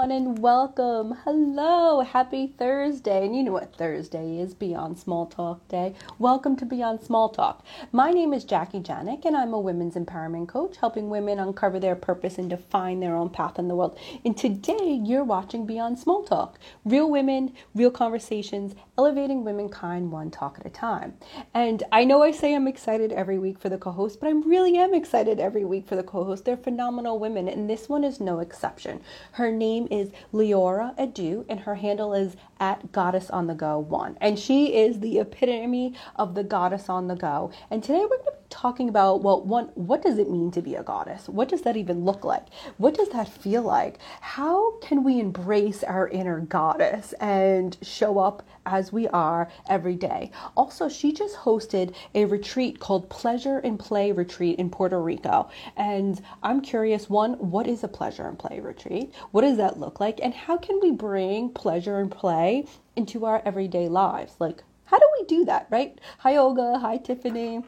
[0.00, 1.14] everyone, and welcome.
[1.24, 3.22] Hello, happy Thursday.
[3.26, 5.94] And you know what Thursday is Beyond Small Talk Day.
[6.18, 7.66] Welcome to Beyond Small Talk.
[7.92, 11.96] My name is Jackie Janik, and I'm a women's empowerment coach, helping women uncover their
[11.96, 13.98] purpose and define their own path in the world.
[14.24, 20.56] And today, you're watching Beyond Small Talk real women, real conversations, elevating womankind one talk
[20.58, 21.14] at a time.
[21.52, 24.32] And I know I say I'm excited every week for the co host, but I
[24.32, 26.46] really am excited every week for the co host.
[26.46, 29.02] They're phenomenal women, and this one is no exception.
[29.32, 34.16] Her name is Leora Adu, and her handle is at Goddess on the Go one.
[34.20, 37.50] And she is the epitome of the goddess on the go.
[37.70, 40.74] And today we're going to talking about well, one, what does it mean to be
[40.74, 41.28] a goddess?
[41.28, 42.46] What does that even look like?
[42.76, 43.98] What does that feel like?
[44.20, 50.30] How can we embrace our inner goddess and show up as we are every day?
[50.56, 55.48] Also, she just hosted a retreat called Pleasure and Play Retreat in Puerto Rico.
[55.76, 59.14] And I'm curious one, what is a pleasure and play retreat?
[59.30, 60.20] What does that look like?
[60.22, 64.34] And how can we bring pleasure and play into our everyday lives?
[64.38, 65.98] Like, how do we do that, right?
[66.18, 66.78] Hi, Olga.
[66.80, 67.62] Hi, Tiffany.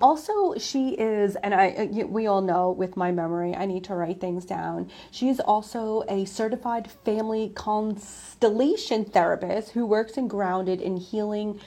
[0.00, 3.94] Also, she is, and I uh, we all know with my memory, I need to
[3.94, 4.90] write things down.
[5.10, 11.60] She is also a certified family constellation therapist who works and grounded in healing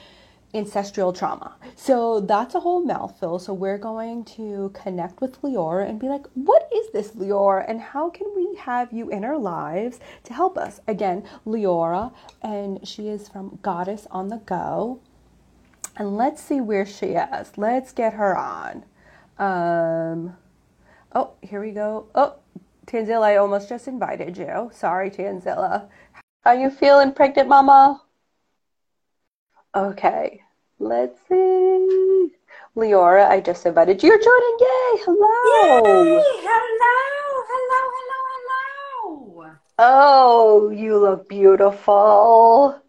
[0.54, 1.54] ancestral trauma.
[1.76, 3.38] So that's a whole mouthful.
[3.38, 7.64] So we're going to connect with Leora and be like, what is this, Leora?
[7.68, 10.80] And how can we have you in our lives to help us?
[10.88, 15.00] Again, Leora, and she is from Goddess on the Go.
[15.98, 17.58] And let's see where she is.
[17.58, 18.84] Let's get her on.
[19.36, 20.36] Um,
[21.12, 22.06] oh, here we go.
[22.14, 22.36] Oh,
[22.86, 24.70] Tanzilla, I almost just invited you.
[24.72, 25.88] Sorry, Tanzilla.
[26.44, 28.00] How are you feeling, pregnant mama?
[29.74, 30.40] Okay,
[30.78, 32.30] let's see.
[32.76, 34.08] Leora, I just invited you.
[34.08, 34.56] You're joining.
[34.60, 35.02] Yay!
[35.04, 35.82] Hello.
[35.84, 36.22] Yay!
[36.46, 36.94] Hello!
[37.50, 37.82] Hello!
[37.96, 39.34] Hello!
[39.34, 39.56] Hello!
[39.80, 42.80] Oh, you look beautiful.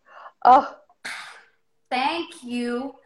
[0.46, 0.76] Oh.
[1.90, 2.99] Thank you.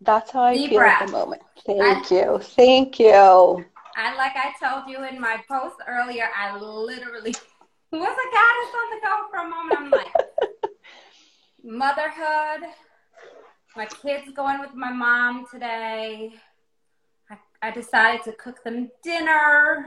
[0.00, 1.02] That's how I Deep feel breath.
[1.02, 1.42] at the moment.
[1.66, 2.38] Thank I, you.
[2.38, 3.64] Thank you.
[3.96, 7.34] And like I told you in my post earlier, I literally
[7.92, 9.78] was a goddess on the go for a moment.
[9.78, 10.06] I'm like,
[11.62, 12.70] motherhood.
[13.76, 16.32] My kids going with my mom today.
[17.30, 19.86] I, I decided to cook them dinner.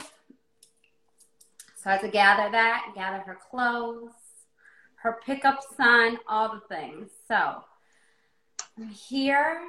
[1.75, 4.11] So I had to gather that, gather her clothes,
[4.95, 7.09] her pickup sign, all the things.
[7.27, 7.63] So
[8.77, 9.59] I'm here.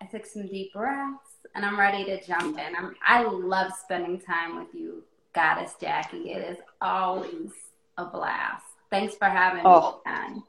[0.00, 2.76] I took some deep breaths and I'm ready to jump in.
[2.76, 5.02] I'm, I love spending time with you,
[5.34, 6.30] Goddess Jackie.
[6.30, 7.50] It is always
[7.96, 8.64] a blast.
[8.90, 10.00] Thanks for having oh.
[10.04, 10.42] me on.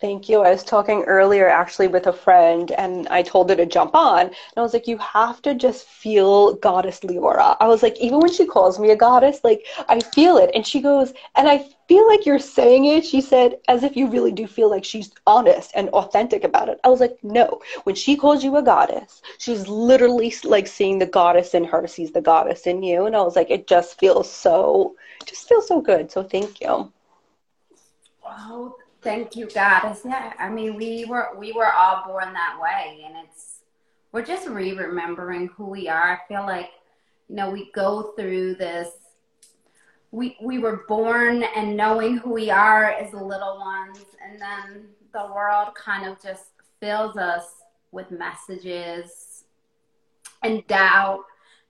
[0.00, 0.42] Thank you.
[0.42, 4.20] I was talking earlier actually with a friend and I told her to jump on.
[4.26, 7.56] And I was like, you have to just feel Goddess Leora.
[7.60, 10.50] I was like, even when she calls me a goddess, like I feel it.
[10.54, 14.06] And she goes, and I feel like you're saying it, she said, as if you
[14.08, 16.78] really do feel like she's honest and authentic about it.
[16.84, 17.60] I was like, no.
[17.84, 22.12] When she calls you a goddess, she's literally like seeing the goddess in her, sees
[22.12, 23.06] the goddess in you.
[23.06, 26.10] And I was like, it just feels so, just feels so good.
[26.10, 26.92] So thank you.
[28.24, 28.74] Wow
[29.06, 30.02] Thank you, Goddess.
[30.04, 33.60] Yeah, I mean, we were we were all born that way, and it's
[34.10, 36.14] we're just re-remembering who we are.
[36.14, 36.70] I feel like
[37.28, 38.88] you know we go through this.
[40.10, 45.30] We we were born and knowing who we are as little ones, and then the
[45.32, 46.46] world kind of just
[46.80, 47.46] fills us
[47.92, 49.44] with messages
[50.42, 51.22] and doubt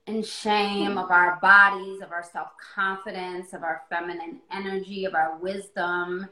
[0.07, 5.37] and shame of our bodies, of our self confidence, of our feminine energy, of our
[5.37, 6.27] wisdom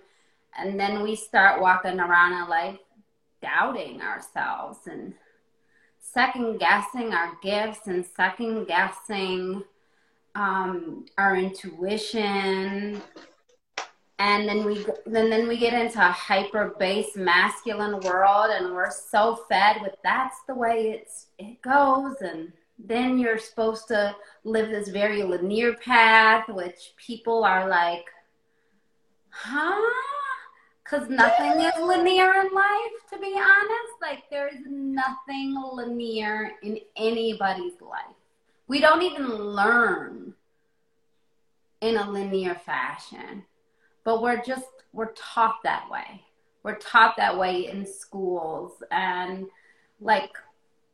[0.58, 2.78] and then we start walking around in life
[3.42, 5.14] doubting ourselves and
[6.00, 9.64] second guessing our gifts and second guessing
[10.36, 13.02] um, our intuition.
[14.18, 18.92] And then we then then we get into a hyper based masculine world and we're
[18.92, 22.16] so fed with that's the way it's it goes.
[22.22, 24.16] And then you're supposed to
[24.46, 28.06] live this very linear path which people are like
[29.30, 29.92] huh
[30.86, 33.94] because nothing is linear in life, to be honest.
[34.02, 38.16] Like, there is nothing linear in anybody's life.
[38.68, 40.36] We don't even learn
[41.82, 43.44] in a linear fashion,
[44.04, 46.22] but we're just, we're taught that way.
[46.64, 48.72] We're taught that way in schools.
[48.92, 49.48] And
[50.00, 50.32] like,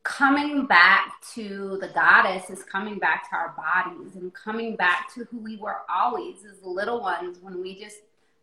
[0.03, 5.25] coming back to the goddess is coming back to our bodies and coming back to
[5.25, 7.97] who we were always as little ones when we just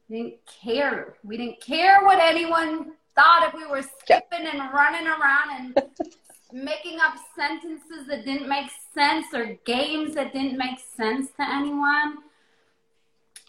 [0.08, 1.14] didn't care.
[1.22, 5.82] We didn't care what anyone thought if we were skipping and running around and
[6.52, 12.18] making up sentences that didn't make sense or games that didn't make sense to anyone.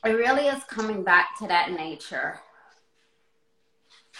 [0.03, 2.39] It really is coming back to that nature.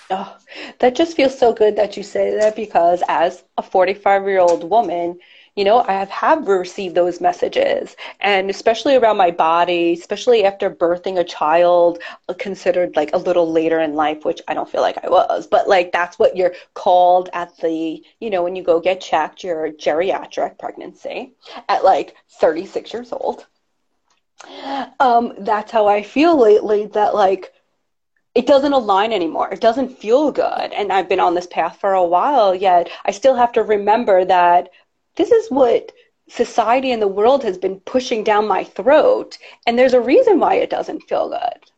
[0.09, 0.37] Oh,
[0.79, 4.69] that just feels so good that you say that because as a 45 year old
[4.69, 5.19] woman,
[5.59, 10.69] you know, I have, have received those messages, and especially around my body, especially after
[10.69, 14.79] birthing a child, uh, considered like a little later in life, which I don't feel
[14.79, 18.63] like I was, but like that's what you're called at the, you know, when you
[18.63, 21.33] go get checked, your geriatric pregnancy
[21.67, 23.45] at like 36 years old.
[25.01, 26.85] Um, that's how I feel lately.
[26.85, 27.51] That like
[28.33, 29.49] it doesn't align anymore.
[29.51, 30.71] It doesn't feel good.
[30.71, 34.23] And I've been on this path for a while, yet I still have to remember
[34.23, 34.69] that
[35.19, 35.91] this is what
[36.29, 39.37] society and the world has been pushing down my throat.
[39.67, 41.71] And there's a reason why it doesn't feel good.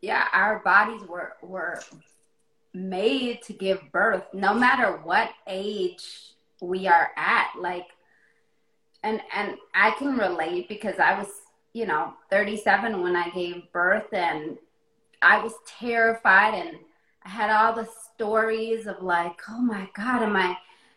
[0.00, 1.82] Yeah, our bodies were, were
[2.72, 6.32] made to give birth, no matter what age
[6.62, 7.50] we are at.
[7.60, 7.88] Like,
[9.02, 11.28] and, and I can relate because I was,
[11.74, 14.56] you know, 37 when I gave birth and
[15.20, 16.78] I was terrified and
[17.22, 20.56] I had all the stories of like, oh my God, am I,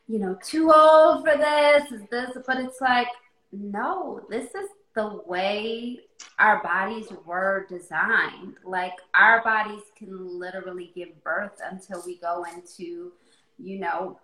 [0.09, 1.91] you know, too old for this?
[1.91, 2.31] Is this?
[2.45, 3.07] But it's like,
[3.51, 5.99] no, this is the way
[6.39, 8.55] our bodies were designed.
[8.65, 13.13] Like our bodies can literally give birth until we go into,
[13.59, 14.19] you know,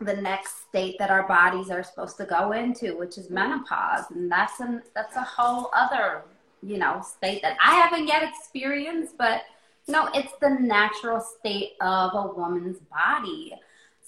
[0.00, 4.32] the next state that our bodies are supposed to go into, which is menopause, and
[4.32, 6.22] that's an that's a whole other
[6.62, 9.42] you know state that I haven't yet experienced, but
[9.86, 13.52] you know it's the natural state of a woman's body.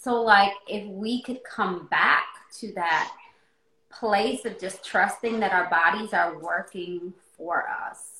[0.04, 2.26] So, like, if we could come back
[2.58, 3.10] to that
[3.90, 8.13] place of just trusting that our bodies are working for us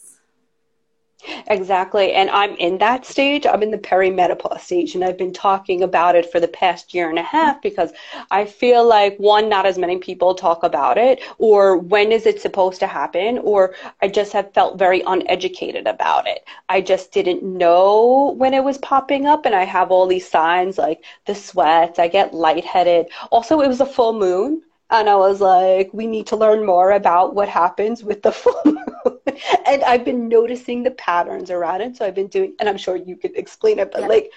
[1.46, 2.12] Exactly.
[2.12, 3.46] And I'm in that stage.
[3.46, 4.94] I'm in the perimenopause stage.
[4.94, 7.92] And I've been talking about it for the past year and a half because
[8.30, 12.40] I feel like, one, not as many people talk about it, or when is it
[12.40, 16.44] supposed to happen, or I just have felt very uneducated about it.
[16.68, 19.46] I just didn't know when it was popping up.
[19.46, 23.06] And I have all these signs like the sweats, I get lightheaded.
[23.30, 24.62] Also, it was a full moon.
[24.94, 28.60] And I was like, we need to learn more about what happens with the full
[28.64, 29.18] moon.
[29.66, 31.96] and I've been noticing the patterns around it.
[31.96, 34.08] So I've been doing, and I'm sure you could explain it, but yeah.
[34.08, 34.32] like,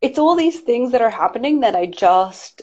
[0.00, 2.62] it's all these things that are happening that I just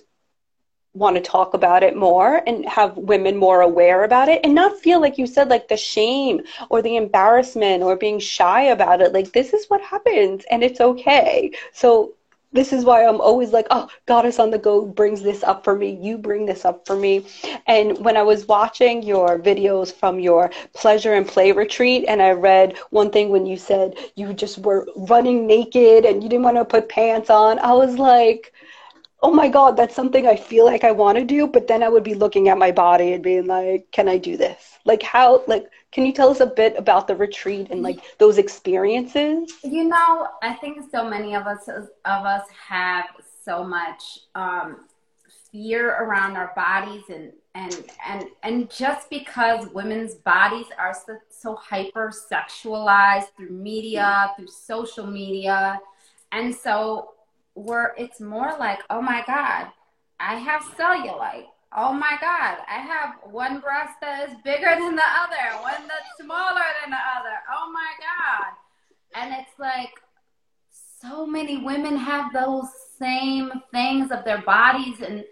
[0.94, 4.80] want to talk about it more and have women more aware about it and not
[4.80, 6.42] feel like you said like the shame
[6.72, 10.82] or the embarrassment or being shy about it like this is what happens and it's
[10.82, 12.16] okay so
[12.58, 15.76] this is why I'm always like, oh, Goddess on the Go brings this up for
[15.76, 15.98] me.
[16.02, 17.26] You bring this up for me.
[17.68, 22.32] And when I was watching your videos from your pleasure and play retreat, and I
[22.32, 26.58] read one thing when you said you just were running naked and you didn't want
[26.58, 28.54] to put pants on, I was like,
[29.22, 31.48] oh my God, that's something I feel like I want to do.
[31.48, 34.38] But then I would be looking at my body and being like, can I do
[34.38, 34.80] this?
[34.86, 38.38] Like, how, like, can you tell us a bit about the retreat and like those
[38.38, 39.52] experiences?
[39.64, 43.06] You know, I think so many of us of us have
[43.44, 44.86] so much um,
[45.52, 51.56] fear around our bodies and and and and just because women's bodies are so, so
[51.56, 55.80] hyper sexualized through media, through social media,
[56.32, 57.16] and so
[57.56, 59.72] we're it's more like, oh my god,
[60.20, 65.02] I have cellulite oh my God, I have one breast that is bigger than the
[65.02, 67.36] other, one that's smaller than the other.
[67.54, 68.54] Oh my God.
[69.16, 69.92] And it's like
[71.02, 72.68] so many women have those
[73.00, 75.24] same things of their bodies and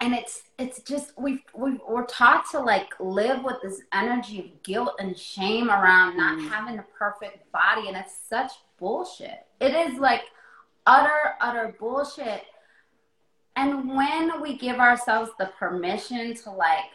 [0.00, 4.62] and it's it's just we we we're taught to like live with this energy of
[4.62, 6.48] guilt and shame around not mm.
[6.50, 9.46] having a perfect body and it's such bullshit.
[9.60, 10.22] It is like
[10.86, 12.42] utter utter bullshit
[13.56, 16.90] and when we give ourselves the permission to like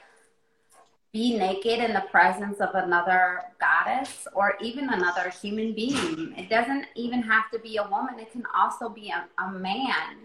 [1.12, 6.86] be naked in the presence of another goddess or even another human being, it doesn't
[6.96, 10.18] even have to be a woman, it can also be a, a man.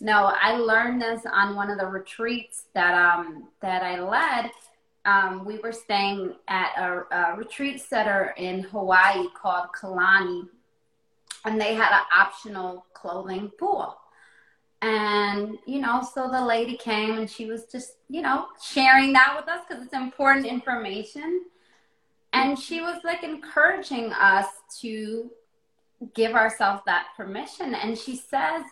[0.00, 4.50] No, I learned this on one of the retreats that um that I led.
[5.06, 10.48] Um, we were staying at a, a retreat center in Hawaii called Kalani,
[11.44, 13.98] and they had an optional clothing pool.
[14.84, 19.34] And, you know, so the lady came and she was just, you know, sharing that
[19.34, 21.44] with us because it's important information.
[22.34, 24.46] And she was like encouraging us
[24.82, 25.30] to
[26.14, 27.74] give ourselves that permission.
[27.74, 28.62] And she says,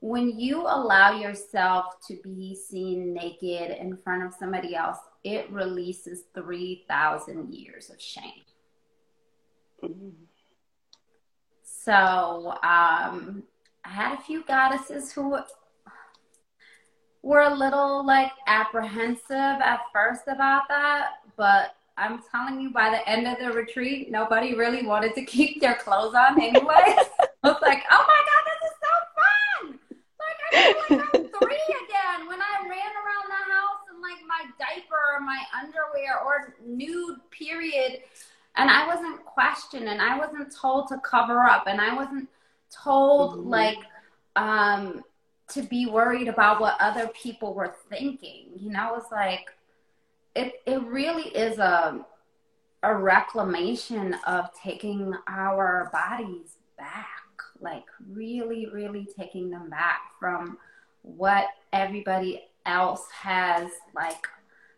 [0.00, 6.22] when you allow yourself to be seen naked in front of somebody else, it releases
[6.34, 8.42] 3,000 years of shame.
[9.84, 10.08] Mm-hmm.
[11.62, 13.44] So um,
[13.84, 15.38] I had a few goddesses who
[17.22, 23.06] were a little like apprehensive at first about that, but I'm telling you, by the
[23.08, 26.56] end of the retreat, nobody really wanted to keep their clothes on anyway.
[26.66, 29.78] I was like, oh my God, this is so fun.
[30.18, 34.20] Like, I feel like I'm three again when I ran around the house in like
[34.26, 38.00] my diaper or my underwear or nude, period.
[38.56, 42.28] And I wasn't questioned and I wasn't told to cover up and I wasn't
[42.70, 43.48] told mm-hmm.
[43.48, 43.78] like
[44.36, 45.02] um
[45.50, 48.46] to be worried about what other people were thinking.
[48.56, 49.46] You know, it's like
[50.34, 52.04] it it really is a
[52.82, 57.06] a reclamation of taking our bodies back.
[57.60, 60.56] Like really, really taking them back from
[61.02, 64.26] what everybody else has like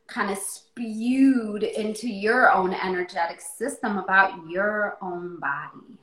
[0.08, 5.98] kind of spewed into your own energetic system about your own body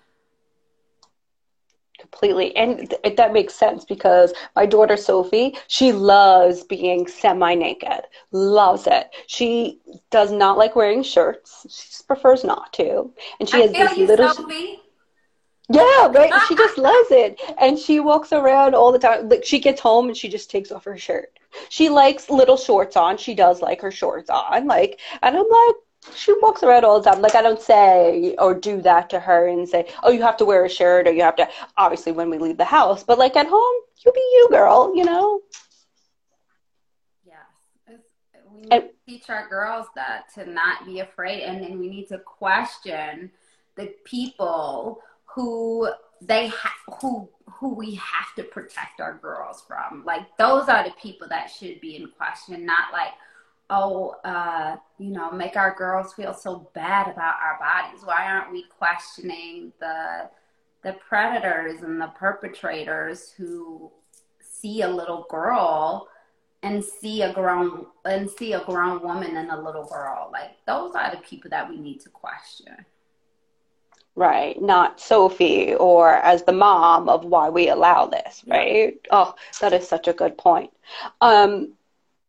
[2.11, 8.01] completely and th- that makes sense because my daughter sophie she loves being semi naked
[8.31, 9.79] loves it she
[10.11, 14.29] does not like wearing shirts she prefers not to and she I has this little
[14.29, 14.79] Sophie.
[15.69, 19.59] yeah right she just loves it and she walks around all the time like she
[19.59, 21.39] gets home and she just takes off her shirt
[21.69, 25.75] she likes little shorts on she does like her shorts on like and i'm like
[26.15, 27.21] she walks around all the time.
[27.21, 30.45] Like I don't say or do that to her and say, "Oh, you have to
[30.45, 33.35] wear a shirt," or "You have to." Obviously, when we leave the house, but like
[33.35, 34.93] at home, you be you, girl.
[34.95, 35.41] You know.
[37.25, 37.95] Yeah,
[38.51, 41.89] we need and, to teach our girls that to not be afraid, and then we
[41.89, 43.31] need to question
[43.75, 45.89] the people who
[46.21, 50.03] they ha- who who we have to protect our girls from.
[50.05, 53.11] Like those are the people that should be in question, not like
[53.69, 58.03] oh, uh, you know, make our girls feel so bad about our bodies?
[58.03, 60.29] Why aren't we questioning the
[60.81, 63.91] the predators and the perpetrators who
[64.39, 66.07] see a little girl
[66.63, 70.29] and see a grown and see a grown woman and a little girl?
[70.31, 72.85] Like those are the people that we need to question.
[74.15, 78.95] Right, not Sophie or as the mom of why we allow this, right?
[79.05, 79.09] Yeah.
[79.11, 80.71] Oh, that is such a good point.
[81.21, 81.73] Um,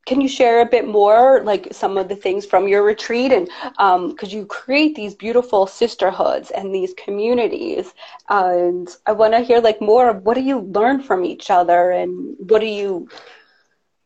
[0.07, 3.47] can you share a bit more like some of the things from your retreat and
[3.47, 7.93] because um, you create these beautiful sisterhoods and these communities
[8.29, 11.91] and i want to hear like more of what do you learn from each other
[11.91, 13.09] and what do you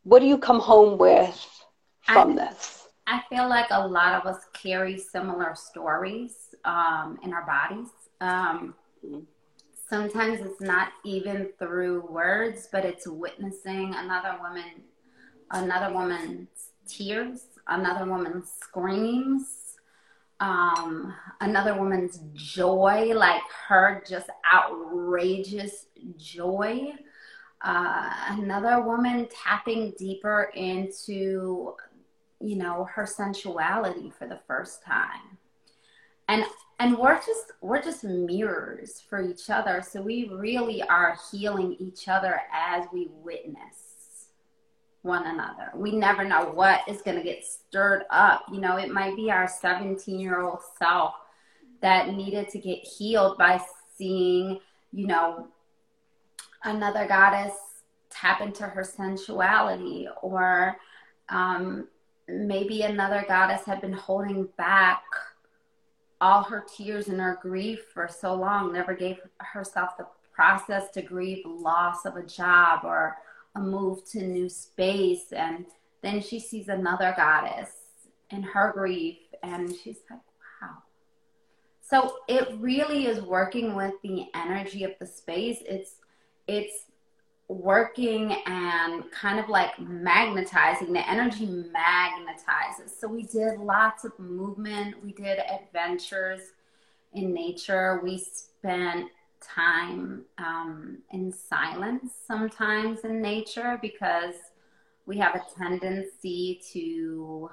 [0.03, 1.63] what do you come home with
[2.03, 2.87] from I, this?
[3.07, 7.89] I feel like a lot of us carry similar stories um, in our bodies.
[8.21, 8.75] Um,
[9.89, 14.83] sometimes it's not even through words but it's witnessing another woman
[15.51, 16.47] another woman's
[16.87, 19.75] tears, another woman's screams,
[20.39, 25.87] um, another woman's joy, like her just outrageous
[26.17, 26.93] joy.
[27.61, 31.73] Uh, another woman tapping deeper into,
[32.41, 35.37] you know, her sensuality for the first time.
[36.27, 36.43] And
[36.79, 39.81] and we're just we're just mirrors for each other.
[39.81, 43.84] So we really are healing each other as we witness
[45.05, 45.71] one another.
[45.75, 48.43] We never know what is going to get stirred up.
[48.51, 51.13] You know, it might be our 17 year old self
[51.81, 53.61] that needed to get healed by
[53.97, 54.59] seeing,
[54.91, 55.47] you know,
[56.63, 57.53] another goddess
[58.09, 60.77] tap into her sensuality, or
[61.29, 61.87] um,
[62.27, 65.03] maybe another goddess had been holding back
[66.21, 71.01] all her tears and her grief for so long, never gave herself the process to
[71.01, 73.17] grieve loss of a job or
[73.55, 75.65] a move to new space and
[76.01, 77.71] then she sees another goddess
[78.29, 80.19] in her grief and she's like
[80.61, 80.77] wow.
[81.81, 85.59] So it really is working with the energy of the space.
[85.65, 85.95] It's
[86.47, 86.85] it's
[87.47, 90.93] working and kind of like magnetizing.
[90.93, 92.99] The energy magnetizes.
[92.99, 95.03] So we did lots of movement.
[95.03, 96.41] We did adventures
[97.13, 98.01] in nature.
[98.03, 99.09] We spent
[99.45, 104.35] time um, in silence sometimes in nature because
[105.05, 107.49] we have a tendency to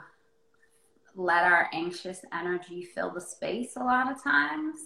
[1.14, 4.76] let our anxious energy fill the space a lot of times.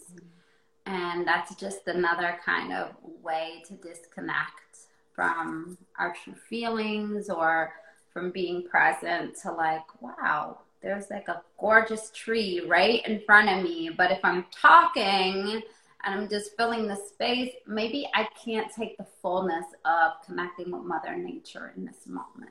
[0.86, 4.78] And that's just another kind of way to disconnect
[5.14, 7.72] from our true feelings or
[8.12, 13.64] from being present to like, wow, there's like a gorgeous tree right in front of
[13.64, 13.90] me.
[13.96, 15.62] But if I'm talking,
[16.04, 20.82] and I'm just filling the space, maybe I can't take the fullness of connecting with
[20.82, 22.50] Mother Nature in this moment.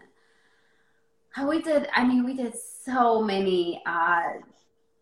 [1.48, 4.24] We did, I mean, we did so many uh,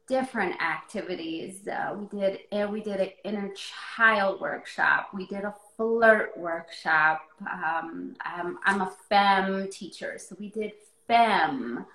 [0.07, 1.67] different activities.
[1.67, 3.53] Uh, we did uh, we did an inner
[3.95, 5.09] child workshop.
[5.13, 7.21] We did a flirt workshop.
[7.41, 10.73] Um, I'm, I'm a fem teacher, so we did
[11.07, 11.85] fem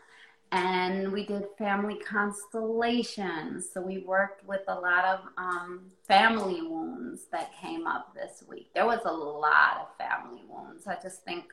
[0.52, 3.68] and we did family constellations.
[3.72, 8.70] So we worked with a lot of um, family wounds that came up this week.
[8.74, 10.86] There was a lot of family wounds.
[10.86, 11.44] I just think,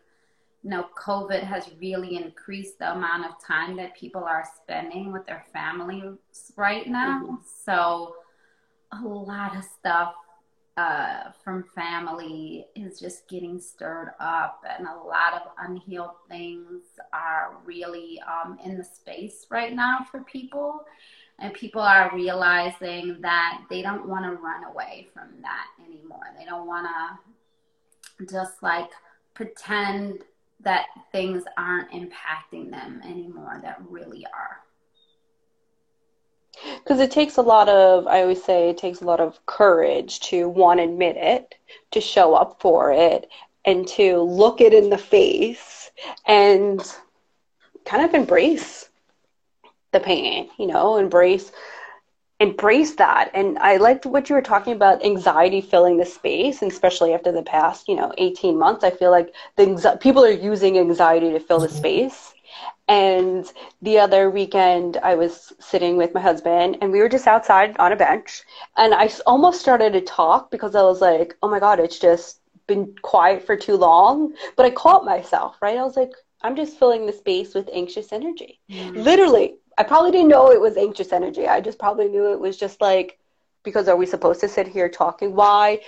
[0.64, 5.26] you know, COVID has really increased the amount of time that people are spending with
[5.26, 6.18] their families
[6.56, 7.22] right now.
[7.24, 7.36] Mm-hmm.
[7.66, 8.16] So
[8.92, 10.14] a lot of stuff
[10.78, 17.58] uh, from family is just getting stirred up, and a lot of unhealed things are
[17.64, 20.86] really um, in the space right now for people.
[21.40, 26.24] And people are realizing that they don't want to run away from that anymore.
[26.38, 28.90] They don't want to just like
[29.34, 30.24] pretend
[30.62, 34.60] that things aren't impacting them anymore that really are
[36.84, 40.20] because it takes a lot of i always say it takes a lot of courage
[40.20, 41.56] to one admit it
[41.92, 43.30] to show up for it
[43.66, 45.92] and to look it in the face
[46.28, 46.82] and
[47.86, 48.90] kind of embrace
[49.92, 51.52] the pain you know embrace
[52.42, 53.32] embrace that.
[53.34, 57.32] And i liked what you were talking about anxiety filling the space and especially after
[57.32, 61.40] the past you know 18 months i feel like the people are using anxiety to
[61.40, 61.78] fill the mm-hmm.
[61.78, 62.35] space
[62.88, 67.76] and the other weekend, I was sitting with my husband and we were just outside
[67.78, 68.44] on a bench.
[68.78, 72.42] And I almost started to talk because I was like, oh my God, it's just
[72.68, 74.34] been quiet for too long.
[74.56, 75.78] But I caught myself, right?
[75.78, 78.60] I was like, I'm just filling the space with anxious energy.
[78.70, 79.02] Mm-hmm.
[79.02, 81.48] Literally, I probably didn't know it was anxious energy.
[81.48, 83.18] I just probably knew it was just like,
[83.64, 85.34] because are we supposed to sit here talking?
[85.34, 85.82] Why?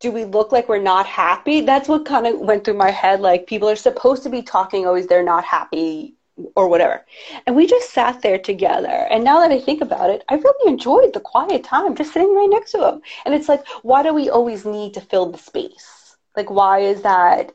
[0.00, 1.60] Do we look like we're not happy?
[1.60, 3.20] That's what kind of went through my head.
[3.20, 6.14] Like people are supposed to be talking always they're not happy
[6.56, 7.04] or whatever.
[7.46, 8.88] And we just sat there together.
[9.10, 12.34] And now that I think about it, I really enjoyed the quiet time just sitting
[12.34, 13.02] right next to him.
[13.24, 16.16] And it's like, why do we always need to fill the space?
[16.36, 17.52] Like, why is that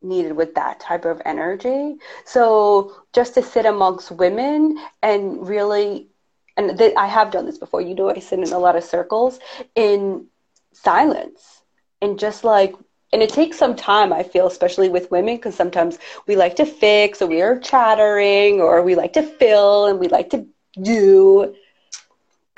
[0.00, 1.96] needed with that type of energy?
[2.24, 6.08] So just to sit amongst women and really,
[6.56, 8.84] and th- I have done this before, you know, I sit in a lot of
[8.84, 9.38] circles
[9.74, 10.26] in
[10.72, 11.57] silence
[12.00, 12.74] and just like
[13.12, 16.66] and it takes some time i feel especially with women because sometimes we like to
[16.66, 20.46] fix or we are chattering or we like to fill and we like to
[20.82, 21.54] do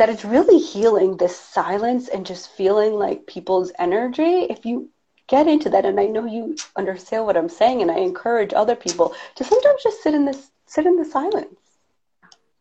[0.01, 4.47] that it's really healing this silence and just feeling like people's energy.
[4.49, 4.89] If you
[5.29, 8.75] get into that and i know you understand what i'm saying and i encourage other
[8.75, 11.61] people to sometimes just sit in this sit in the silence.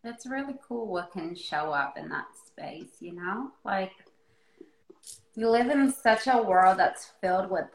[0.04, 3.50] That's really cool what can show up in that space you know?
[3.64, 3.92] Like
[5.36, 7.66] we live in such a world that's filled with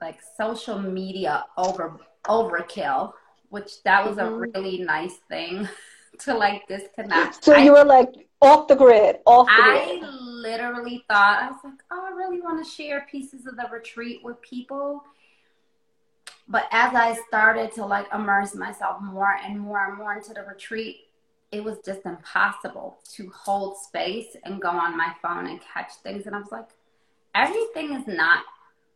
[0.00, 3.12] like social media over overkill,
[3.50, 4.34] which that was mm-hmm.
[4.34, 5.68] a really nice thing
[6.20, 7.44] to like disconnect.
[7.44, 10.10] So I, you were like off the grid, off the I grid.
[10.12, 14.20] literally thought I was like, oh, I really want to share pieces of the retreat
[14.22, 15.04] with people.
[16.46, 20.42] But as I started to like immerse myself more and more and more into the
[20.42, 21.08] retreat,
[21.52, 26.26] it was just impossible to hold space and go on my phone and catch things.
[26.26, 26.68] And I was like,
[27.34, 28.44] everything is not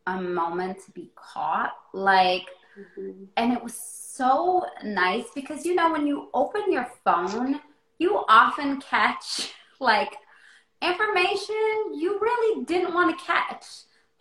[0.06, 1.72] a moment to be caught.
[1.92, 2.46] Like,
[2.78, 3.24] mm-hmm.
[3.36, 7.60] and it was so nice because, you know, when you open your phone,
[7.98, 10.16] you often catch like
[10.82, 11.54] information
[11.94, 13.64] you really didn't want to catch.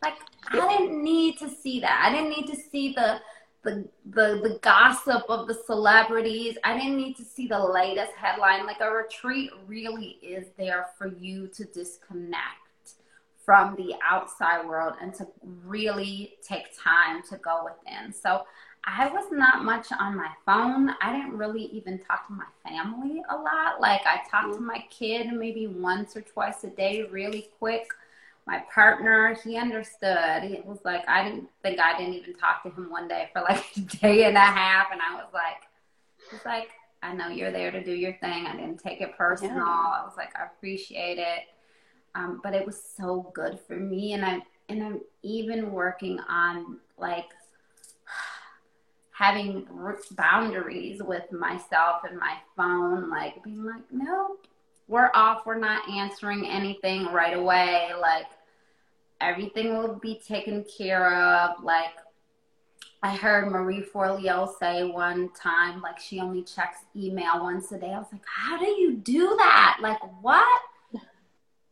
[0.04, 0.16] Like,
[0.52, 2.04] I didn't need to see that.
[2.06, 3.20] I didn't need to see the,
[3.64, 6.56] the, the, the gossip of the celebrities.
[6.64, 8.68] I didn't need to see the latest headline.
[8.68, 12.67] Like, a retreat really is there for you to disconnect
[13.48, 15.26] from the outside world and to
[15.64, 18.12] really take time to go within.
[18.12, 18.42] So
[18.84, 20.90] I was not much on my phone.
[21.02, 23.80] I didn't really even talk to my family a lot.
[23.80, 27.88] Like I talked to my kid maybe once or twice a day, really quick.
[28.46, 30.44] My partner, he understood.
[30.44, 33.44] It was like I didn't think I didn't even talk to him one day for
[33.44, 35.64] like a day and a half, and I was like,
[36.34, 36.70] "It's like
[37.02, 38.46] I know you're there to do your thing.
[38.46, 39.56] I didn't take it personal.
[39.56, 39.64] Yeah.
[39.64, 41.44] I was like, I appreciate it."
[42.16, 46.78] Um, but it was so good for me, and I'm and I'm even working on
[46.98, 47.30] like
[49.12, 49.68] having
[50.12, 54.48] boundaries with myself and my phone, like being like, nope,
[54.88, 55.46] we're off.
[55.46, 57.92] We're not answering anything right away.
[58.00, 58.28] Like
[59.22, 61.64] everything will be taken care of.
[61.64, 61.94] Like
[63.04, 67.92] I heard Marie Forleo say one time, like she only checks email once a day.
[67.94, 69.78] I was like, how do you do that?
[69.82, 70.62] Like what?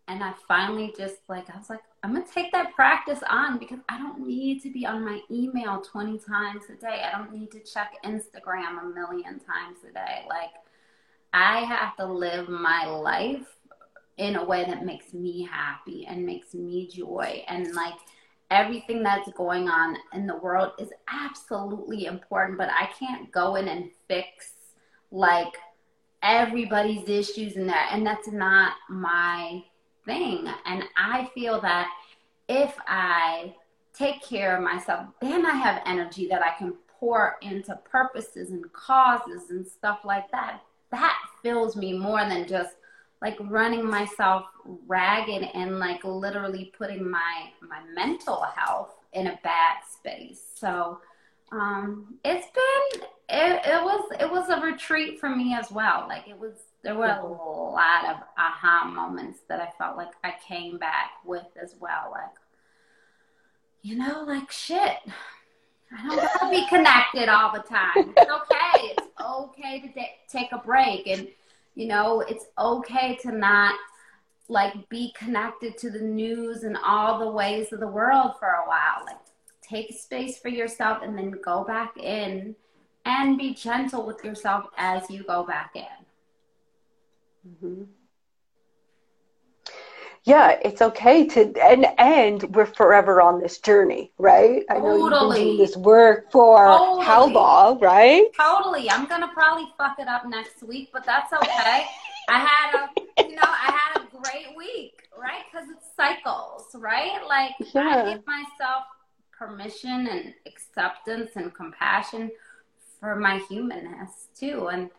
[0.07, 3.79] And I finally just like I was like I'm gonna take that practice on because
[3.89, 7.01] I don't need to be on my email 20 times a day.
[7.03, 10.25] I don't need to check Instagram a million times a day.
[10.29, 10.51] Like
[11.33, 13.57] I have to live my life
[14.17, 17.95] in a way that makes me happy and makes me joy and like
[18.51, 23.67] everything that's going on in the world is absolutely important but i can't go in
[23.67, 24.53] and fix
[25.11, 25.57] like
[26.23, 29.61] everybody's issues and that and that's not my
[30.05, 30.47] thing.
[30.65, 31.89] And i feel that
[32.47, 33.53] if i
[33.93, 38.71] take care of myself then i have energy that i can pour into purposes and
[38.73, 40.61] causes and stuff like that.
[40.91, 42.75] That fills me more than just
[43.21, 44.45] like running myself
[44.87, 50.41] ragged and like literally putting my my mental health in a bad space.
[50.55, 50.99] So
[51.51, 56.05] um it's been it, it was it was a retreat for me as well.
[56.07, 56.53] Like it was
[56.85, 61.47] there were a lot of aha moments that i felt like i came back with
[61.61, 62.35] as well like
[63.81, 64.99] you know like shit
[65.97, 68.13] I don't to be connected all the time.
[68.17, 68.95] It's okay.
[68.97, 71.07] It's okay to de- take a break.
[71.07, 71.27] And,
[71.75, 73.75] you know, it's okay to not
[74.47, 78.67] like be connected to the news and all the ways of the world for a
[78.67, 79.05] while.
[79.05, 79.17] Like,
[79.61, 82.55] take space for yourself and then go back in
[83.05, 86.04] and be gentle with yourself as you go back in.
[87.47, 87.83] Mm-hmm
[90.25, 94.63] yeah, it's okay to and and we're forever on this journey, right?
[94.71, 97.05] I know you've been doing this work for totally.
[97.05, 98.25] how long, right?
[98.35, 98.89] Totally.
[98.89, 101.85] I'm gonna probably fuck it up next week, but that's okay.
[102.27, 105.43] I had a you know, I had a great week, right?
[105.51, 107.19] Because it's cycles, right?
[107.27, 108.05] Like yeah.
[108.05, 108.85] I give myself
[109.31, 112.31] permission and acceptance and compassion
[112.99, 114.69] for my humanness too.
[114.69, 114.89] And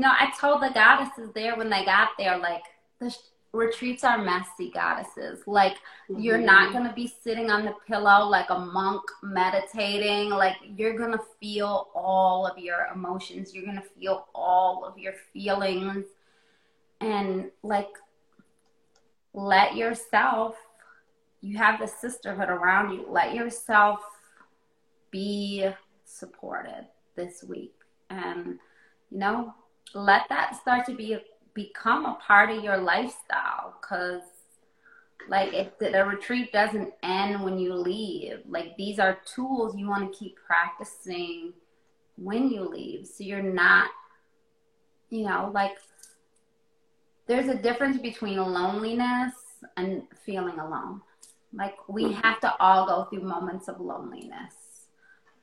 [0.00, 2.62] know, I told the goddesses there when they got there, like
[2.98, 3.14] the
[3.52, 5.40] retreats are messy goddesses.
[5.46, 5.74] Like
[6.10, 6.20] mm-hmm.
[6.20, 10.30] you're not going to be sitting on the pillow like a monk meditating.
[10.30, 13.54] Like you're going to feel all of your emotions.
[13.54, 16.06] You're going to feel all of your feelings.
[17.00, 17.88] And like
[19.34, 20.56] let yourself
[21.44, 23.04] you have the sisterhood around you.
[23.08, 23.98] Let yourself
[25.10, 25.68] be
[26.04, 27.74] supported this week.
[28.10, 28.60] And
[29.10, 29.54] you know
[29.94, 31.16] let that start to be
[31.54, 34.22] become a part of your lifestyle because
[35.28, 38.40] like if the, the, retreat doesn't end when you leave.
[38.48, 41.52] Like these are tools you want to keep practicing
[42.16, 43.06] when you leave.
[43.06, 43.88] So you're not
[45.10, 45.76] you know like
[47.26, 49.34] there's a difference between loneliness
[49.76, 51.02] and feeling alone.
[51.52, 54.61] Like we have to all go through moments of loneliness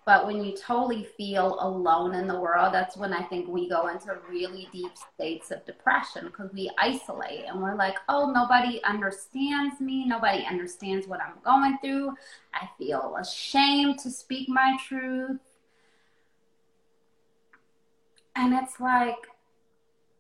[0.10, 3.90] but when you totally feel alone in the world, that's when I think we go
[3.90, 9.80] into really deep states of depression because we isolate and we're like, oh, nobody understands
[9.80, 10.08] me.
[10.08, 12.16] Nobody understands what I'm going through.
[12.56, 15.42] I feel ashamed to speak my truth.
[18.36, 19.28] And it's like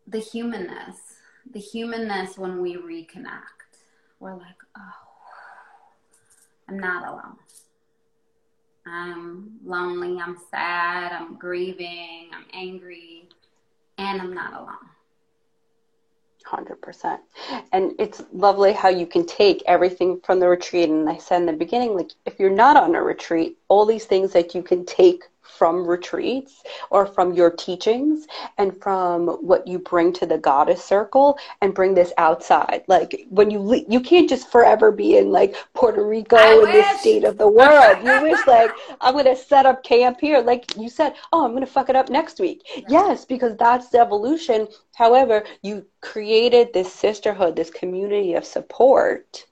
[0.05, 0.97] the humanness,
[1.51, 3.79] the humanness when we reconnect.
[4.19, 4.91] We're like, oh,
[6.67, 7.37] I'm not alone.
[8.89, 13.27] I'm lonely, I'm sad, I'm grieving, I'm angry,
[13.97, 14.75] and I'm not alone.
[16.45, 17.19] 100%.
[17.71, 20.89] And it's lovely how you can take everything from the retreat.
[20.89, 24.05] And I said in the beginning, like, if you're not on a retreat, all these
[24.05, 25.23] things that you can take
[25.57, 31.37] from retreats or from your teachings and from what you bring to the goddess circle
[31.61, 32.83] and bring this outside.
[32.87, 36.59] Like when you le- you can't just forever be in like puerto rico I in
[36.61, 36.73] wish.
[36.73, 37.97] this state of the world.
[38.03, 40.39] You wish like i'm going to set up camp here.
[40.41, 42.61] Like you said oh i'm going to fuck it up next week.
[42.87, 44.67] Yes because that's the evolution.
[44.95, 49.45] However you created this sisterhood this community of support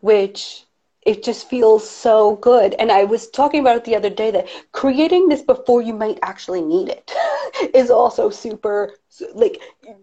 [0.00, 0.64] which
[1.02, 2.74] it just feels so good.
[2.78, 6.18] And I was talking about it the other day that creating this before you might
[6.22, 7.12] actually need it
[7.74, 8.94] is also super
[9.34, 9.60] like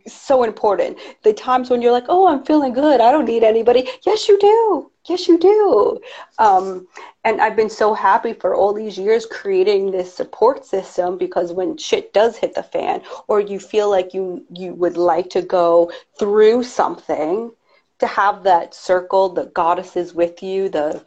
[0.08, 0.98] so important.
[1.24, 3.02] The times when you're like, "Oh, I'm feeling good.
[3.02, 4.92] I don't need anybody." Yes, you do.
[5.08, 6.00] Yes, you do.
[6.40, 6.88] Um,
[7.24, 11.78] and I've been so happy for all these years creating this support system because when
[11.78, 15.92] shit does hit the fan, or you feel like you you would like to go
[16.20, 17.52] through something,
[18.00, 21.06] to have that circle, the goddesses with you, the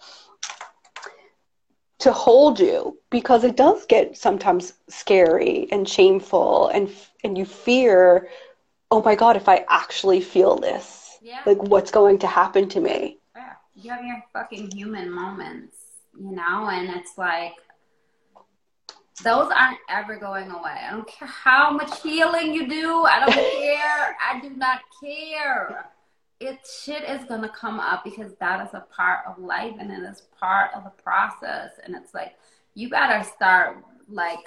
[1.99, 6.89] to hold you because it does get sometimes scary and shameful and
[7.25, 8.29] and you fear
[8.93, 11.41] oh my god if i actually feel this yeah.
[11.45, 13.19] like what's going to happen to me?
[13.37, 13.53] Yeah.
[13.75, 15.77] You have your fucking human moments
[16.19, 17.55] you know and it's like
[19.25, 20.77] those aren't ever going away.
[20.87, 23.03] I don't care how much healing you do.
[23.03, 24.17] I don't care.
[24.25, 25.91] I do not care
[26.41, 30.03] it shit is gonna come up because that is a part of life and it
[30.09, 31.73] is part of the process.
[31.85, 32.35] And it's like
[32.75, 34.47] you gotta start like,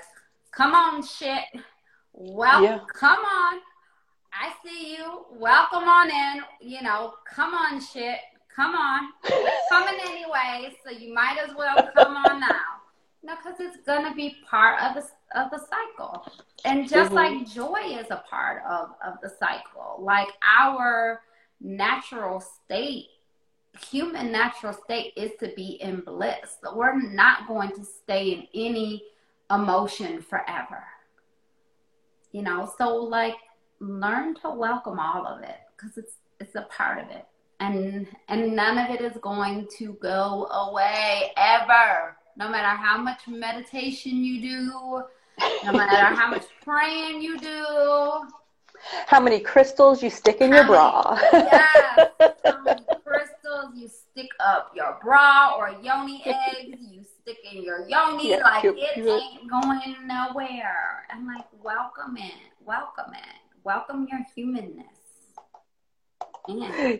[0.51, 1.43] come on, shit.
[2.13, 2.79] Well, yeah.
[2.93, 3.59] come on.
[4.33, 5.25] I see you.
[5.31, 6.43] Welcome on in.
[6.61, 8.19] You know, come on, shit.
[8.55, 9.09] Come on.
[9.69, 12.81] coming anyway, so you might as well come on now.
[13.23, 16.25] No, because it's gonna be part of the of the cycle,
[16.65, 17.37] and just mm-hmm.
[17.37, 20.27] like joy is a part of of the cycle, like
[20.59, 21.21] our
[21.61, 23.07] natural state,
[23.89, 26.57] human natural state is to be in bliss.
[26.73, 29.03] We're not going to stay in any
[29.49, 30.83] emotion forever.
[32.31, 33.35] You know, so like
[33.79, 37.25] learn to welcome all of it because it's it's a part of it
[37.61, 43.27] and and none of it is going to go away ever no matter how much
[43.27, 45.03] meditation you do
[45.63, 47.65] no matter how much praying you do
[49.07, 51.19] how many crystals you stick in your bra.
[51.33, 52.09] Yes.
[52.45, 57.87] How many crystals you stick up your bra or yoni eggs you stick in your
[57.87, 58.29] yoni.
[58.29, 61.05] Yeah, like it ain't going nowhere.
[61.11, 62.33] And like welcome it.
[62.65, 63.37] Welcome it.
[63.63, 65.00] Welcome your humanness.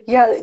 [0.06, 0.42] Yeah,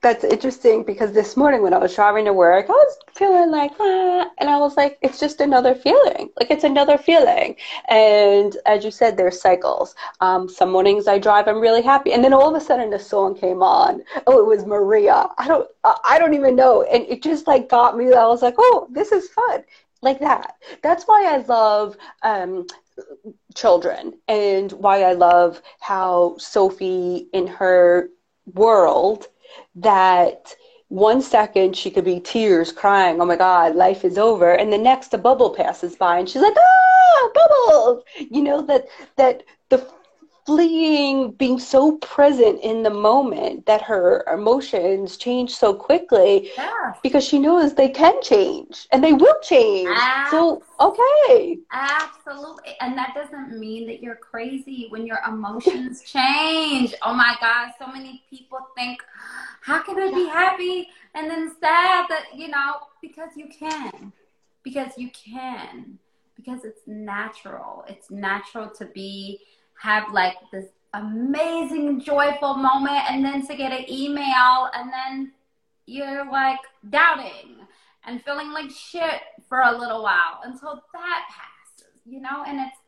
[0.00, 3.72] that's interesting because this morning when I was driving to work, I was feeling like,
[3.78, 6.30] ah, and I was like, it's just another feeling.
[6.38, 7.56] Like it's another feeling.
[7.88, 9.94] And as you said, there's cycles.
[10.20, 12.98] Um, some mornings I drive, I'm really happy, and then all of a sudden the
[12.98, 14.02] song came on.
[14.26, 15.28] Oh, it was Maria.
[15.38, 18.12] I don't, I don't even know, and it just like got me.
[18.12, 19.64] I was like, oh, this is fun
[20.00, 20.54] like that.
[20.82, 22.66] That's why I love um,
[23.54, 28.08] children and why I love how Sophie in her
[28.54, 29.26] world
[29.76, 30.54] that
[30.88, 34.52] one second she could be tears crying, oh my God, life is over.
[34.52, 38.04] And the next a bubble passes by and she's like, ah, bubbles.
[38.30, 39.86] You know, that that the
[40.48, 46.94] fleeing, being so present in the moment that her emotions change so quickly yeah.
[47.02, 49.90] because she knows they can change and they will change.
[49.94, 50.64] Absolutely.
[50.78, 51.58] So, okay.
[51.70, 52.76] Absolutely.
[52.80, 56.94] And that doesn't mean that you're crazy when your emotions change.
[57.02, 59.02] Oh my God, so many people think,
[59.60, 64.14] how can I be happy and then sad that, you know, because you can.
[64.64, 65.98] Because you can.
[66.36, 67.84] Because it's natural.
[67.86, 69.40] It's natural to be
[69.80, 75.32] have like this amazing joyful moment and then to get an email and then
[75.86, 76.58] you're like
[76.90, 77.56] doubting
[78.06, 82.78] and feeling like shit for a little while until that passes you know and it's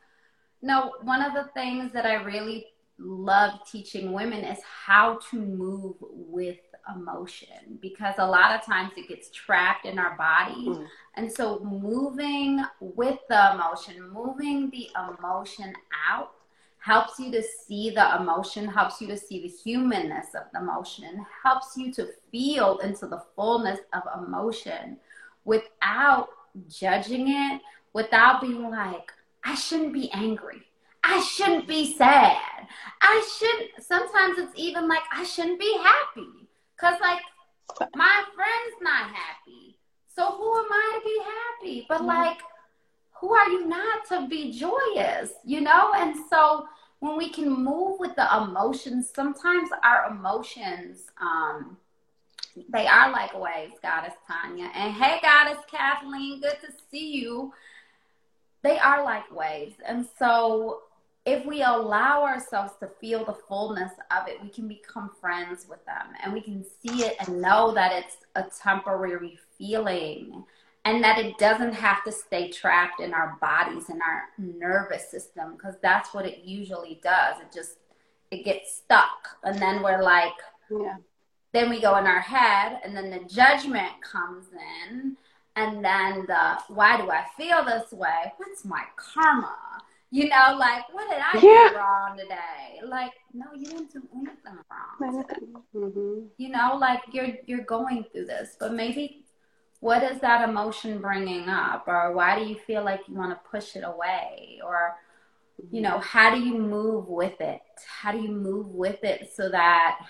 [0.62, 2.66] no one of the things that i really
[2.98, 6.56] love teaching women is how to move with
[6.94, 10.76] emotion because a lot of times it gets trapped in our bodies.
[10.76, 10.86] Mm.
[11.16, 15.72] And so moving with the emotion, moving the emotion
[16.10, 16.32] out
[16.80, 21.24] helps you to see the emotion, helps you to see the humanness of the emotion,
[21.42, 24.96] helps you to feel into the fullness of emotion
[25.44, 26.28] without
[26.68, 27.60] judging it,
[27.92, 29.12] without being like,
[29.44, 30.62] I shouldn't be angry.
[31.02, 32.66] I shouldn't be sad.
[33.00, 33.84] I shouldn't.
[33.84, 36.48] Sometimes it's even like, I shouldn't be happy.
[36.76, 37.20] Because, like,
[37.94, 39.78] my friend's not happy.
[40.14, 41.86] So who am I to be happy?
[41.88, 42.06] But, mm-hmm.
[42.06, 42.38] like,
[43.20, 45.92] who are you not to be joyous, you know?
[45.94, 46.66] And so
[47.00, 51.76] when we can move with the emotions, sometimes our emotions, um,
[52.72, 54.70] they are like waves, Goddess Tanya.
[54.74, 57.52] And hey, Goddess Kathleen, good to see you.
[58.62, 59.76] They are like waves.
[59.86, 60.82] And so
[61.26, 65.84] if we allow ourselves to feel the fullness of it, we can become friends with
[65.84, 70.44] them and we can see it and know that it's a temporary feeling
[70.84, 75.52] and that it doesn't have to stay trapped in our bodies and our nervous system
[75.52, 77.36] because that's what it usually does.
[77.40, 77.76] It just
[78.30, 79.36] it gets stuck.
[79.44, 80.32] And then we're like
[80.70, 80.96] yeah.
[81.52, 84.46] then we go in our head and then the judgment comes
[84.90, 85.16] in
[85.56, 88.32] and then the why do i feel this way?
[88.38, 89.56] What's my karma?
[90.10, 91.68] You know like what did i yeah.
[91.70, 92.80] do wrong today?
[92.86, 95.24] Like no you didn't do anything wrong
[95.74, 96.26] mm-hmm.
[96.36, 99.24] you know like you're you're going through this but maybe
[99.80, 101.84] what is that emotion bringing up?
[101.88, 104.60] Or why do you feel like you want to push it away?
[104.64, 104.96] Or
[105.70, 107.62] you know how do you move with it?
[107.86, 110.00] How do you move with it so that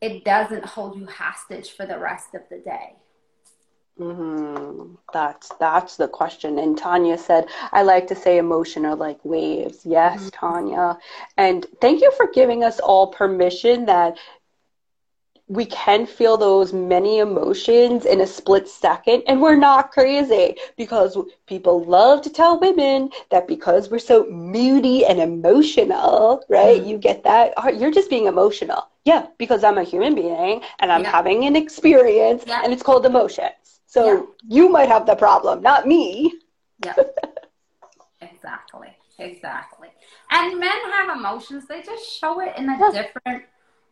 [0.00, 2.94] it doesn't hold you hostage for the rest of the day?
[3.98, 4.94] Mm-hmm.
[5.10, 6.58] that's that's the question.
[6.58, 9.86] And tanya said i like to say emotion are like waves.
[9.86, 10.28] Yes mm-hmm.
[10.28, 10.98] tanya.
[11.38, 14.18] And thank you for giving us all permission that
[15.48, 21.16] we can feel those many emotions in a split second and we're not crazy because
[21.46, 26.90] people love to tell women that because we're so moody and emotional right mm-hmm.
[26.90, 30.90] you get that oh, you're just being emotional yeah because i'm a human being and
[30.90, 31.10] i'm yeah.
[31.10, 32.62] having an experience yeah.
[32.64, 34.22] and it's called emotions so yeah.
[34.48, 36.32] you might have the problem not me
[36.84, 36.94] yeah
[38.20, 39.88] exactly exactly
[40.30, 43.44] And men have emotions, they just show it in a different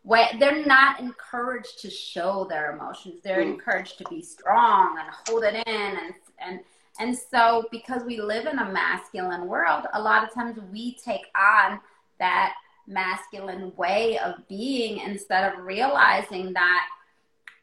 [0.04, 0.28] way.
[0.38, 3.20] They're not encouraged to show their emotions.
[3.22, 3.54] They're mm.
[3.54, 6.60] encouraged to be strong and hold it in and and
[7.00, 11.26] and so because we live in a masculine world, a lot of times we take
[11.36, 11.80] on
[12.20, 12.54] that
[12.86, 16.86] masculine way of being instead of realizing that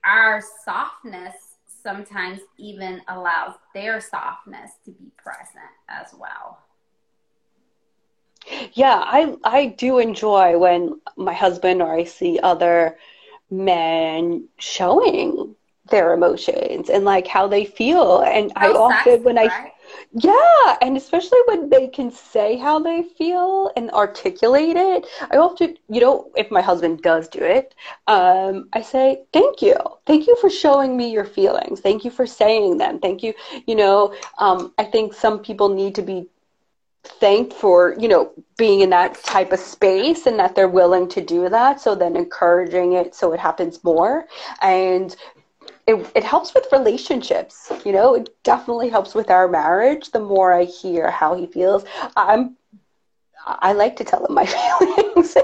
[0.04, 1.36] our softness
[1.82, 6.60] sometimes even allows their softness to be present as well.
[8.74, 12.98] Yeah, I I do enjoy when my husband or I see other
[13.50, 15.56] men showing
[15.90, 19.52] their emotions and like how they feel and I often when right?
[19.52, 19.72] I
[20.14, 25.06] yeah, and especially when they can say how they feel and articulate it.
[25.32, 27.76] I often, you know, if my husband does do it,
[28.08, 29.76] um, I say, thank you.
[30.06, 31.82] Thank you for showing me your feelings.
[31.82, 33.00] Thank you for saying them.
[33.00, 33.34] Thank you.
[33.66, 36.28] You know, um, I think some people need to be
[37.04, 41.22] thanked for, you know, being in that type of space and that they're willing to
[41.22, 41.82] do that.
[41.82, 44.28] So then encouraging it so it happens more.
[44.62, 45.16] And
[45.88, 50.54] it, it helps with relationships you know it definitely helps with our marriage the more
[50.54, 51.84] i hear how he feels
[52.16, 52.56] i'm
[53.46, 54.46] i like to tell him my
[54.80, 55.36] feelings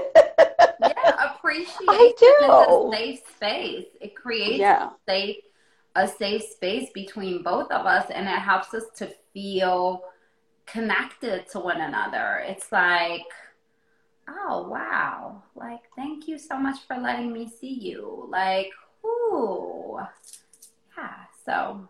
[0.80, 2.36] yeah appreciate I do.
[2.40, 4.90] a safe space it creates yeah.
[4.90, 5.36] a safe
[5.96, 10.04] a safe space between both of us and it helps us to feel
[10.70, 13.22] connected to one another it's like
[14.28, 18.70] oh wow like thank you so much for letting me see you like
[19.04, 19.98] Ooh.
[20.96, 21.14] Yeah.
[21.44, 21.88] So.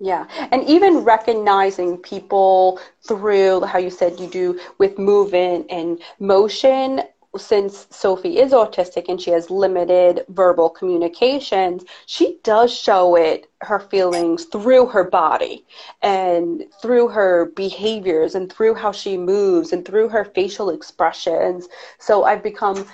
[0.00, 0.26] Yeah.
[0.50, 7.02] And even recognizing people through how you said you do with movement and motion
[7.36, 13.80] since Sophie is autistic and she has limited verbal communications, she does show it, her
[13.80, 15.64] feelings through her body
[16.02, 21.68] and through her behaviors and through how she moves and through her facial expressions.
[21.98, 22.86] So I've become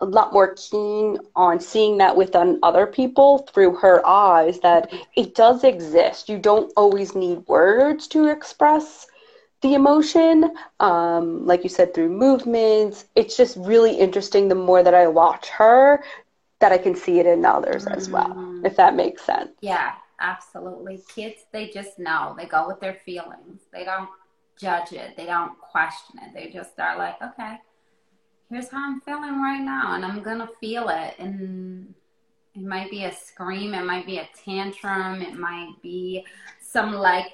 [0.00, 5.34] a lot more keen on seeing that within other people through her eyes that it
[5.34, 6.28] does exist.
[6.28, 9.06] You don't always need words to express
[9.62, 10.52] the emotion.
[10.80, 13.06] Um, like you said, through movements.
[13.14, 16.02] It's just really interesting the more that I watch her
[16.58, 17.94] that I can see it in others mm-hmm.
[17.94, 18.64] as well, mm-hmm.
[18.64, 19.50] if that makes sense.
[19.60, 21.02] Yeah, absolutely.
[21.14, 22.34] Kids, they just know.
[22.38, 23.62] They go with their feelings.
[23.72, 24.08] They don't
[24.58, 25.16] judge it.
[25.16, 26.34] They don't question it.
[26.34, 27.56] They just are like, okay,
[28.50, 31.14] here's how I'm feeling right now, and I'm gonna feel it.
[31.18, 31.94] And
[32.54, 36.24] it might be a scream, it might be a tantrum, it might be
[36.60, 37.26] some like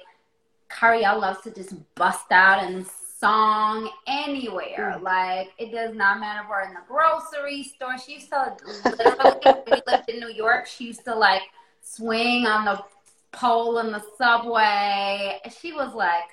[0.73, 2.85] Cariel loves to just bust out and
[3.19, 4.97] song anywhere.
[4.97, 5.03] Mm.
[5.03, 7.97] Like it does not matter if we're in the grocery store.
[7.97, 8.55] She used to
[8.85, 11.43] literally we lived in New York, she used to like
[11.81, 12.83] swing on the
[13.31, 15.39] pole in the subway.
[15.61, 16.23] She was like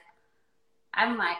[0.94, 1.36] I'm like,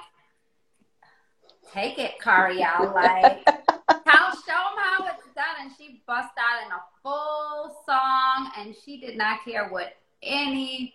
[1.72, 2.94] take it, Cariel.
[2.94, 5.56] Like, tell, show them how it's done.
[5.60, 10.92] And she bust out in a full song, and she did not care what anybody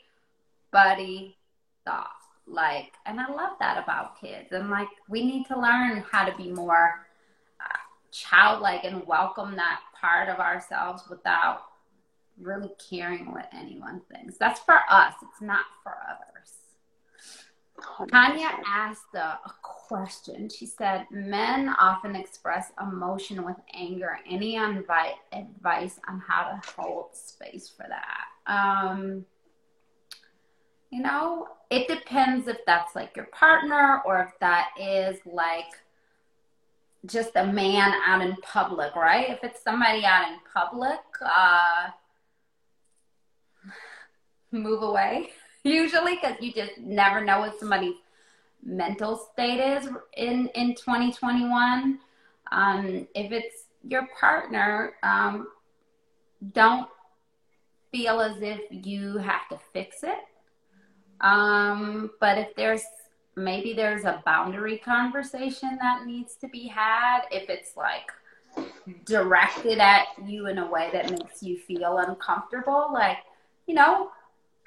[1.85, 2.09] thought.
[2.47, 4.51] Like, and I love that about kids.
[4.51, 7.05] And like, we need to learn how to be more
[7.59, 7.77] uh,
[8.11, 11.61] childlike and welcome that part of ourselves without
[12.39, 14.37] really caring what anyone thinks.
[14.37, 15.13] That's for us.
[15.21, 16.25] It's not for others.
[17.79, 18.11] 100%.
[18.11, 20.49] Tanya asked a, a, question.
[20.49, 24.17] She said, Men often express emotion with anger.
[24.27, 28.51] Any advice on how to hold space for that?
[28.51, 29.25] Um,
[30.95, 35.73] you know, it depends if that's like your partner or if that is like
[37.05, 39.29] just a man out in public, right?
[39.29, 41.87] If it's somebody out in public, uh,
[44.53, 45.31] move away.
[45.65, 47.95] Usually because you just never know what somebody's
[48.63, 51.99] mental state is in in 2021
[52.51, 55.47] um, if it's your partner um,
[56.53, 56.87] don't
[57.91, 60.17] feel as if you have to fix it
[61.21, 62.83] um, but if there's
[63.35, 68.11] maybe there's a boundary conversation that needs to be had if it's like
[69.05, 73.17] directed at you in a way that makes you feel uncomfortable like
[73.67, 74.09] you know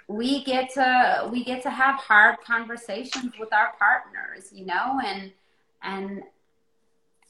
[0.07, 5.33] we get to we get to have hard conversations with our partners you know and
[5.83, 6.22] and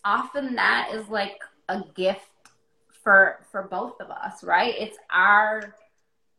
[0.04, 1.38] often that is like
[1.68, 2.26] a gift
[3.02, 4.74] for for both of us right?
[4.78, 5.74] It's our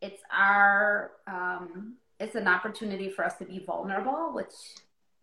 [0.02, 4.54] it's our um it's an opportunity for us to be vulnerable which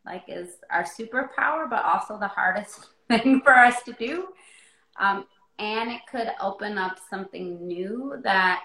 [0.07, 4.29] like is our superpower but also the hardest thing for us to do.
[4.99, 5.27] Um
[5.59, 8.63] and it could open up something new that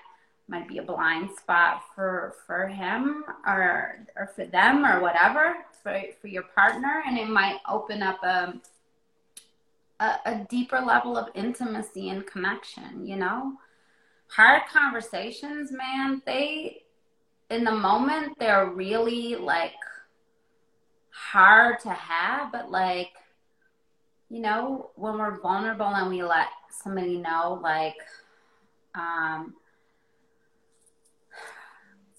[0.48, 6.00] might be a blind spot for for him or or for them or whatever for
[6.20, 7.04] for your partner.
[7.06, 8.54] And it might open up a
[10.00, 13.54] a, a deeper level of intimacy and connection you know?
[14.28, 16.84] Hard conversations man they
[17.52, 19.74] in the moment they're really like
[21.12, 23.12] hard to have but like
[24.30, 26.48] you know when we're vulnerable and we let
[26.84, 27.96] somebody know like
[28.96, 29.54] um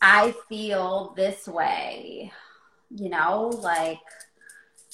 [0.04, 2.32] I feel this way,
[2.90, 4.00] you know, like,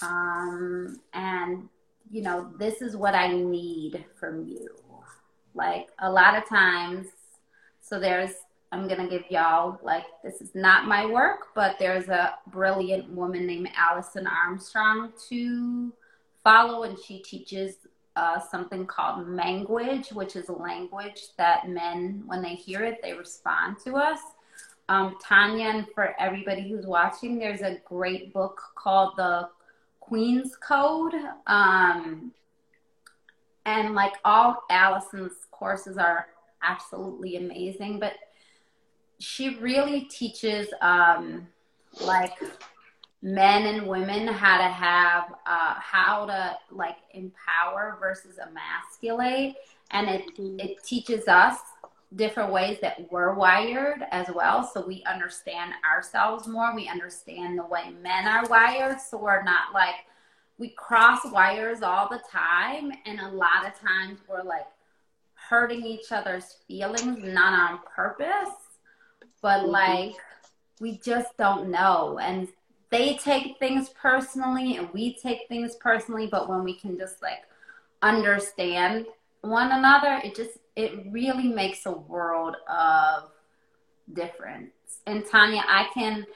[0.03, 1.71] um, and,
[2.11, 4.69] you know, this is what I need from you.
[5.55, 7.07] Like, a lot of times,
[7.81, 8.33] so there's,
[8.71, 13.09] I'm going to give y'all, like, this is not my work, but there's a brilliant
[13.11, 15.93] woman named Alison Armstrong to
[16.45, 17.77] follow, and she teaches
[18.17, 23.15] uh, something called language, which is a language that men, when they hear it, they
[23.15, 24.21] respond to us
[24.89, 29.49] um, Tanya, and for everybody who's watching, there's a great book called The
[30.01, 31.15] Queen's Code.
[31.47, 32.33] Um,
[33.67, 36.29] and like all Alison's courses are
[36.63, 38.15] absolutely amazing, but
[39.19, 41.47] she really teaches um,
[42.01, 42.39] like
[43.21, 49.57] men and women how to have uh, how to like empower versus emasculate
[49.91, 50.61] and it mm-hmm.
[50.61, 51.59] it teaches us
[52.17, 54.65] different ways that we're wired as well.
[54.67, 56.75] So we understand ourselves more.
[56.75, 59.01] We understand the way men are wired.
[59.01, 59.95] So we're not like,
[60.57, 62.93] we cross wires all the time.
[63.05, 64.67] And a lot of times we're like
[65.35, 68.55] hurting each other's feelings, not on purpose,
[69.43, 69.71] but mm-hmm.
[69.71, 70.17] like
[70.81, 72.19] we just don't know.
[72.21, 72.49] And
[72.91, 76.29] they take things personally and we take things personally.
[76.31, 77.45] But when we can just like
[78.03, 79.07] understand
[79.43, 83.31] one another, it just it really makes a world of
[84.13, 84.71] difference.
[85.07, 86.27] And Tanya, I can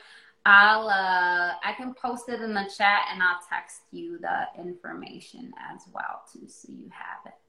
[0.45, 5.53] I'll uh I can post it in the chat and I'll text you the information
[5.73, 7.42] as well too so you have it.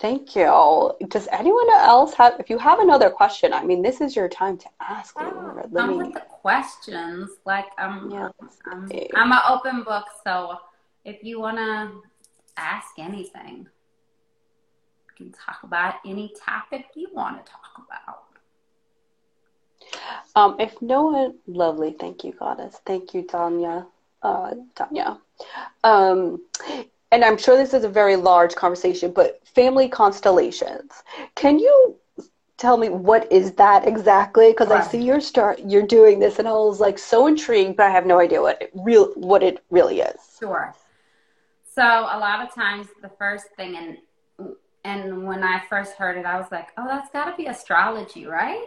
[0.00, 0.92] Thank you.
[1.08, 4.58] Does anyone else have if you have another question, I mean this is your time
[4.58, 7.30] to ask oh, I'm with the questions.
[7.44, 8.28] Like I'm yeah,
[8.70, 10.58] I'm, I'm an open book, so
[11.04, 11.92] if you wanna
[12.56, 13.66] ask anything
[15.18, 18.22] you can talk about any topic you want to talk about.
[20.34, 22.80] Um, if no one, lovely, thank you, Goddess.
[22.84, 23.86] Thank you, Tanya.
[24.22, 25.18] Uh, Tanya.
[25.84, 26.42] Um,
[27.16, 31.02] and I'm sure this is a very large conversation, but family constellations.
[31.34, 31.96] Can you
[32.58, 34.50] tell me what is that exactly?
[34.50, 34.84] Because right.
[34.84, 37.88] I see you're start you're doing this, and I was like so intrigued, but I
[37.88, 40.36] have no idea what it real what it really is.
[40.38, 40.74] Sure.
[41.74, 46.26] So a lot of times, the first thing, and and when I first heard it,
[46.26, 48.66] I was like, oh, that's got to be astrology, right?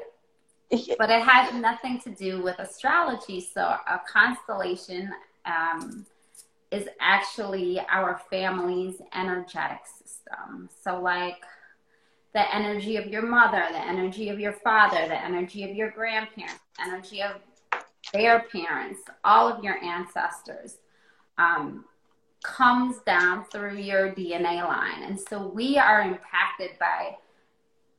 [0.98, 3.42] but it has nothing to do with astrology.
[3.42, 5.12] So a constellation
[5.46, 6.08] um,
[6.72, 10.70] is actually our family's energetic system.
[10.84, 11.44] So like
[12.34, 16.60] the energy of your mother, the energy of your father, the energy of your grandparents,
[16.80, 17.42] energy of
[18.14, 20.78] their parents, all of your ancestors.
[21.38, 21.86] Um,
[22.44, 25.04] comes down through your DNA line.
[25.04, 27.18] And so we are impacted by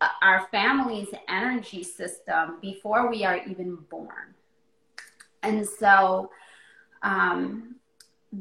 [0.01, 4.35] uh, our family's energy system before we are even born.
[5.43, 6.31] And so
[7.03, 7.77] um,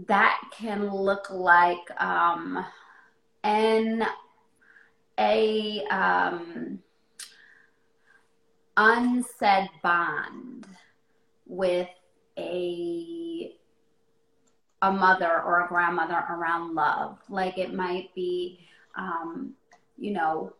[0.07, 2.63] that can look like um,
[3.43, 4.05] an
[5.19, 6.79] a um,
[8.77, 10.67] unsaid bond
[11.45, 11.89] with
[12.37, 13.55] a
[14.81, 17.19] a mother or a grandmother around love.
[17.27, 18.59] Like it might be,
[18.95, 19.53] um,
[19.97, 20.53] you know,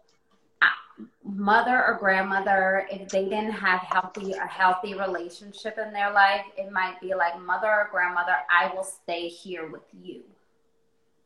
[1.24, 6.72] mother or grandmother if they didn't have healthy a healthy relationship in their life it
[6.72, 10.22] might be like mother or grandmother i will stay here with you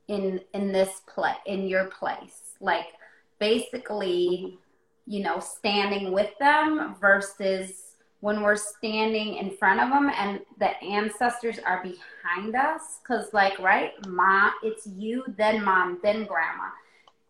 [0.07, 2.55] in in this place in your place.
[2.59, 2.87] Like
[3.39, 4.57] basically
[5.05, 10.81] you know standing with them versus when we're standing in front of them and the
[10.81, 12.99] ancestors are behind us.
[13.01, 16.69] Because like right mom it's you then mom then grandma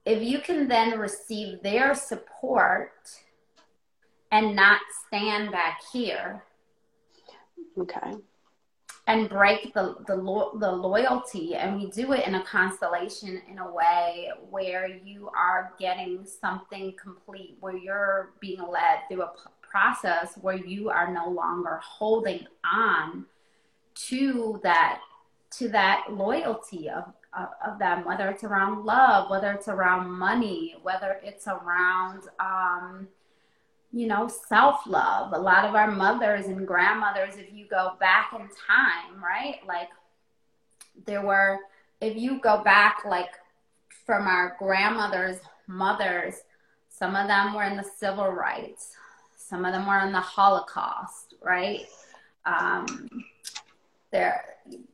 [0.05, 2.91] if you can then receive their support
[4.31, 6.43] and not stand back here
[7.77, 8.13] okay.
[9.07, 13.59] and break the the, lo- the loyalty and we do it in a constellation in
[13.59, 19.31] a way where you are getting something complete where you're being led through a
[19.61, 23.25] process where you are no longer holding on
[23.95, 24.99] to that
[25.57, 31.19] to that loyalty of, of, them, whether it's around love, whether it's around money, whether
[31.23, 33.07] it's around, um,
[33.91, 35.33] you know, self love.
[35.33, 39.57] A lot of our mothers and grandmothers, if you go back in time, right?
[39.67, 39.89] Like,
[41.05, 41.59] there were,
[42.01, 43.31] if you go back, like,
[44.05, 46.35] from our grandmothers, mothers,
[46.89, 48.95] some of them were in the civil rights,
[49.35, 51.85] some of them were in the Holocaust, right?
[52.45, 53.09] Um,
[54.11, 54.52] there,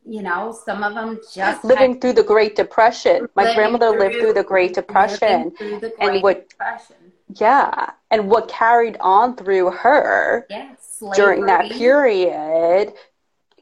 [0.09, 3.27] you know, some of them just living had, through the Great Depression.
[3.35, 6.95] My grandmother through, lived through the Great Depression, the Great and what, Depression.
[7.35, 10.73] yeah, and what carried on through her yeah,
[11.15, 12.93] during that period.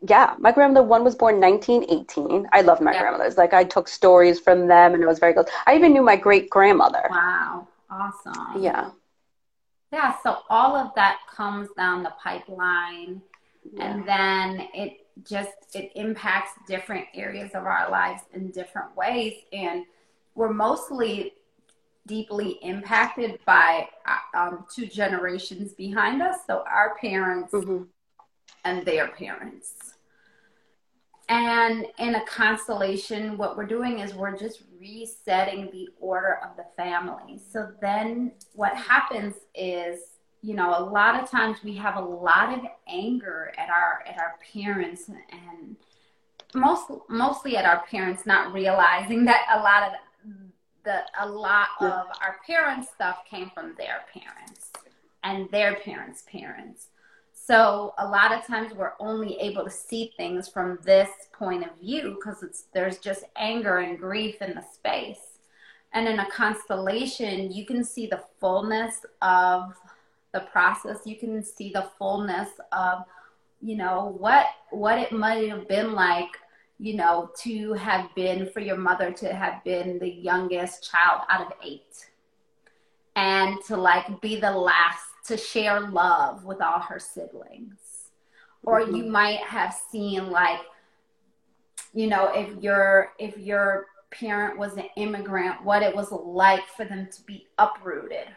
[0.08, 2.47] Yeah, my grandmother one was born 1918.
[2.53, 3.01] I love my yeah.
[3.01, 3.36] grandmothers.
[3.36, 5.49] Like I took stories from them, and it was very good.
[5.66, 7.08] I even knew my great grandmother.
[7.10, 8.62] Wow, awesome.
[8.62, 8.91] Yeah.
[9.91, 13.22] Yeah, so all of that comes down the pipeline,
[13.74, 13.84] yeah.
[13.84, 19.34] and then it just it impacts different areas of our lives in different ways.
[19.53, 19.86] And
[20.36, 21.34] we're mostly
[22.05, 26.38] deeply impacted by uh, um, two generations behind us.
[26.47, 27.84] So our parents mm-hmm.
[28.63, 29.74] and their parents.
[31.30, 36.65] And in a constellation what we're doing is we're just resetting the order of the
[36.78, 37.39] family.
[37.51, 39.99] So then what happens is
[40.48, 44.18] you know a lot of times we have a lot of anger at our at
[44.18, 45.76] our parents and
[46.56, 49.91] most mostly at our parents not realizing that a lot of
[50.86, 54.72] the a lot of our parents stuff came from their parents
[55.24, 56.88] and their parents parents.
[57.34, 61.78] So a lot of times we're only able to see things from this point of
[61.78, 65.39] view because it's there's just anger and grief in the space.
[65.91, 69.74] And in a constellation you can see the fullness of
[70.34, 73.03] the process, you can see the fullness of,
[73.61, 76.30] you know, what what it might have been like,
[76.80, 81.47] you know, to have been for your mother to have been the youngest child out
[81.47, 82.09] of eight.
[83.15, 87.80] And to like be the last to share love with all her siblings.
[88.63, 88.95] Or mm-hmm.
[88.95, 90.59] you might have seen like,
[91.93, 96.86] you know, if your if your parent was an immigrant, what it was like for
[96.86, 98.28] them to be uprooted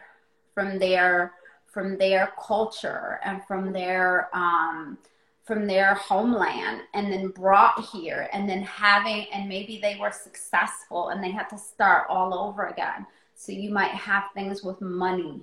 [0.53, 1.33] from their
[1.71, 4.97] from their culture and from their um,
[5.43, 11.09] from their homeland and then brought here and then having and maybe they were successful
[11.09, 13.05] and they had to start all over again.
[13.35, 15.41] So you might have things with money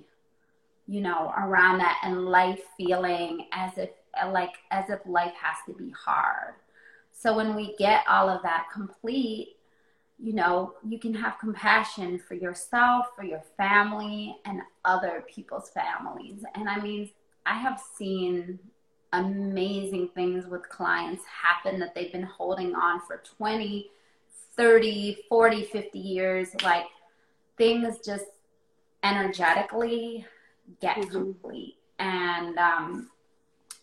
[0.89, 3.91] you know around that and life feeling as if
[4.31, 6.55] like as if life has to be hard.
[7.11, 9.57] So when we get all of that complete
[10.21, 16.43] you know, you can have compassion for yourself, for your family, and other people's families.
[16.55, 17.09] And I mean,
[17.45, 18.59] I have seen
[19.13, 23.89] amazing things with clients happen that they've been holding on for 20,
[24.57, 26.49] 30, 40, 50 years.
[26.63, 26.85] Like
[27.57, 28.25] things just
[29.03, 30.25] energetically
[30.81, 31.11] get mm-hmm.
[31.11, 31.77] complete.
[31.97, 33.09] And, um,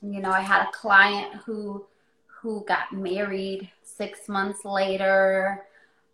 [0.02, 1.86] you know, I had a client who
[2.26, 5.65] who got married six months later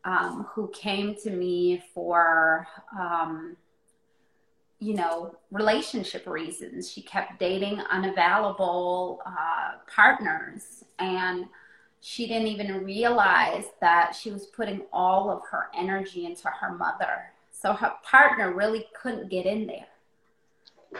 [0.04, 2.66] um, who came to me for,
[2.98, 3.56] um,
[4.80, 6.90] you know, relationship reasons.
[6.90, 11.46] She kept dating unavailable uh, partners, and
[12.00, 17.32] she didn't even realize that she was putting all of her energy into her mother.
[17.52, 19.86] So her partner really couldn't get in there.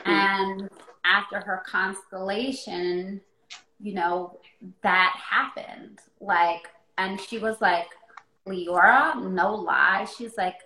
[0.05, 0.69] And
[1.03, 3.19] after her constellation,
[3.81, 4.39] you know,
[4.81, 5.99] that happened.
[6.21, 7.87] Like, and she was like,
[8.47, 10.57] Leora, no lie, she's like,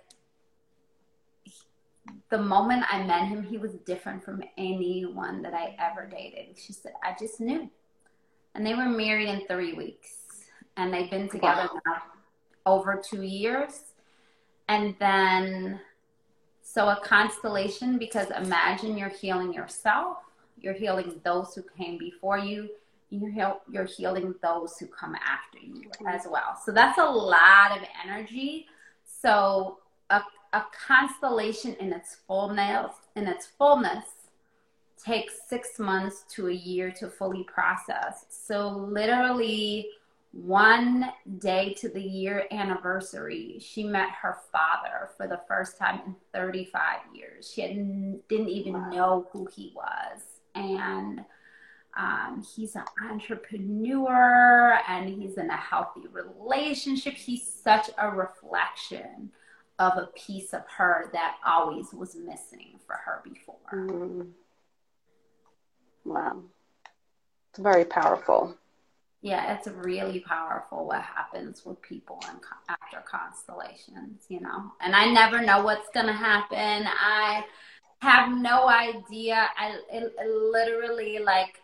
[2.30, 6.58] the moment I met him, he was different from anyone that I ever dated.
[6.58, 7.70] She said, I just knew.
[8.54, 10.10] And they were married in three weeks.
[10.76, 11.80] And they've been together wow.
[11.86, 12.02] now
[12.66, 13.80] over two years.
[14.68, 15.80] And then,
[16.62, 20.18] so a constellation, because imagine you're healing yourself,
[20.60, 22.68] you're healing those who came before you,
[23.10, 26.58] you're, you're healing those who come after you as well.
[26.64, 28.66] So that's a lot of energy.
[29.04, 29.78] So
[30.10, 34.04] a, a constellation in its fullness, in its fullness,
[35.02, 38.26] takes six months to a year to fully process.
[38.28, 39.88] So literally
[40.32, 46.14] one day to the year anniversary, she met her father for the first time in
[46.34, 47.50] 35 years.
[47.52, 48.90] She didn't even wow.
[48.90, 50.20] know who he was.
[50.54, 51.24] And
[51.98, 57.14] um, he's an entrepreneur and he's in a healthy relationship.
[57.14, 59.32] He's such a reflection
[59.80, 63.56] of a piece of her that always was missing for her before.
[63.72, 64.30] Mm.
[66.04, 66.42] Wow.
[67.50, 68.56] It's very powerful.
[69.20, 72.38] yeah, it's really powerful what happens with people and
[72.68, 74.72] after constellations, you know.
[74.80, 76.86] And I never know what's gonna happen.
[76.86, 77.44] I
[78.00, 79.48] have no idea.
[79.58, 81.60] I it, it literally like,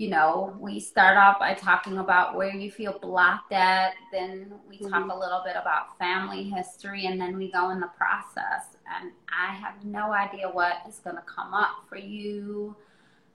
[0.00, 3.92] you know, we start off by talking about where you feel blocked at.
[4.10, 4.88] Then we mm-hmm.
[4.88, 8.78] talk a little bit about family history, and then we go in the process.
[8.98, 12.74] And I have no idea what is gonna come up for you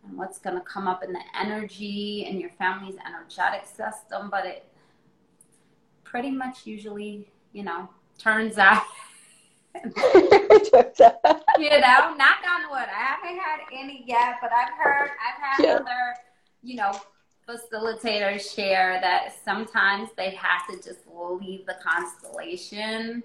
[0.03, 4.45] and what's going to come up in the energy and your family's energetic system, but
[4.45, 4.66] it
[6.03, 8.84] pretty much usually, you know, turns out.
[9.76, 9.82] you
[11.70, 12.88] know, knock on wood.
[12.88, 15.76] I haven't had any yet, but I've heard, I've had yeah.
[15.76, 16.16] other,
[16.66, 16.99] you know,
[17.47, 21.01] facilitators share that sometimes they have to just
[21.39, 23.24] leave the constellation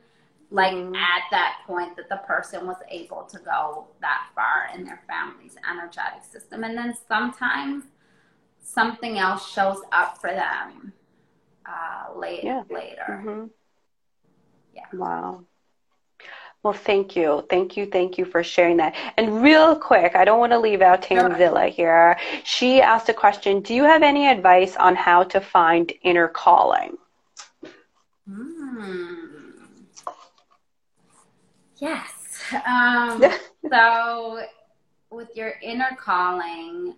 [0.50, 0.94] like mm-hmm.
[0.94, 5.56] at that point that the person was able to go that far in their family's
[5.70, 7.84] energetic system and then sometimes
[8.62, 10.92] something else shows up for them
[11.66, 12.62] uh, later yeah.
[12.68, 13.46] later mm-hmm.
[14.74, 15.42] yeah wow
[16.62, 17.46] well, thank you.
[17.48, 17.86] Thank you.
[17.86, 18.94] Thank you for sharing that.
[19.16, 22.18] And real quick, I don't want to leave out Tanzila here.
[22.44, 26.98] She asked a question Do you have any advice on how to find inner calling?
[28.28, 29.10] Hmm.
[31.78, 32.12] Yes.
[32.66, 33.24] Um,
[33.70, 34.42] so,
[35.10, 36.94] with your inner calling,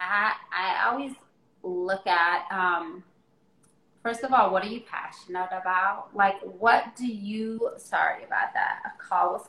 [0.00, 1.12] I, I always
[1.62, 3.04] look at, um,
[4.08, 6.08] first of all, what are you passionate about?
[6.14, 9.46] Like, what do you, sorry about that, a call was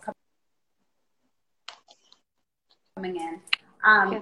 [2.96, 3.40] coming in.
[3.86, 4.20] Um, yeah.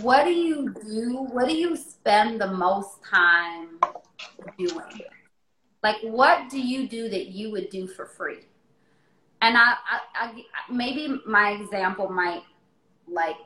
[0.00, 1.28] What do you do?
[1.30, 3.78] What do you spend the most time
[4.58, 5.02] doing?
[5.84, 8.40] Like, what do you do that you would do for free?
[9.42, 12.42] and I, I, I, maybe my example might
[13.06, 13.36] like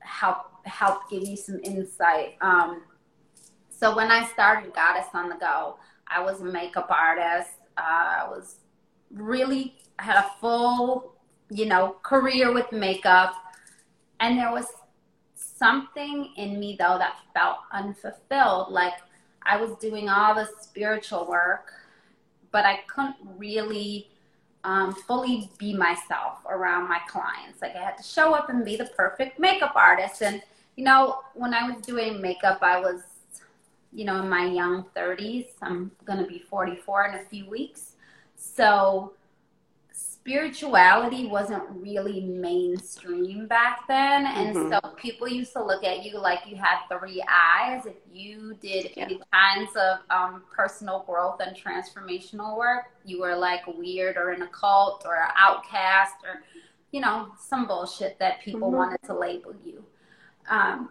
[0.00, 2.34] help help give you some insight.
[2.42, 2.82] Um,
[3.80, 7.52] so when I started Goddess on the Go, I was a makeup artist.
[7.78, 8.56] Uh, I was
[9.10, 11.14] really I had a full,
[11.50, 13.34] you know, career with makeup,
[14.20, 14.66] and there was
[15.34, 18.70] something in me though that felt unfulfilled.
[18.70, 18.94] Like
[19.44, 21.72] I was doing all the spiritual work,
[22.52, 24.10] but I couldn't really
[24.62, 27.62] um, fully be myself around my clients.
[27.62, 30.20] Like I had to show up and be the perfect makeup artist.
[30.20, 30.42] And,
[30.76, 33.00] you know, when I was doing makeup, I was,
[33.92, 35.46] you know, in my young 30s.
[35.62, 37.92] I'm going to be 44 in a few weeks.
[38.36, 39.14] So
[39.92, 44.26] spirituality wasn't really mainstream back then.
[44.26, 44.72] And mm-hmm.
[44.72, 47.86] so people used to look at you like you had three eyes.
[47.86, 49.04] If you did yeah.
[49.04, 54.42] any kinds of um, personal growth and transformational work, you were like weird or in
[54.42, 56.42] a cult or an outcast or,
[56.92, 58.76] you know, some bullshit that people mm-hmm.
[58.76, 59.84] wanted to label you.
[60.48, 60.90] Um,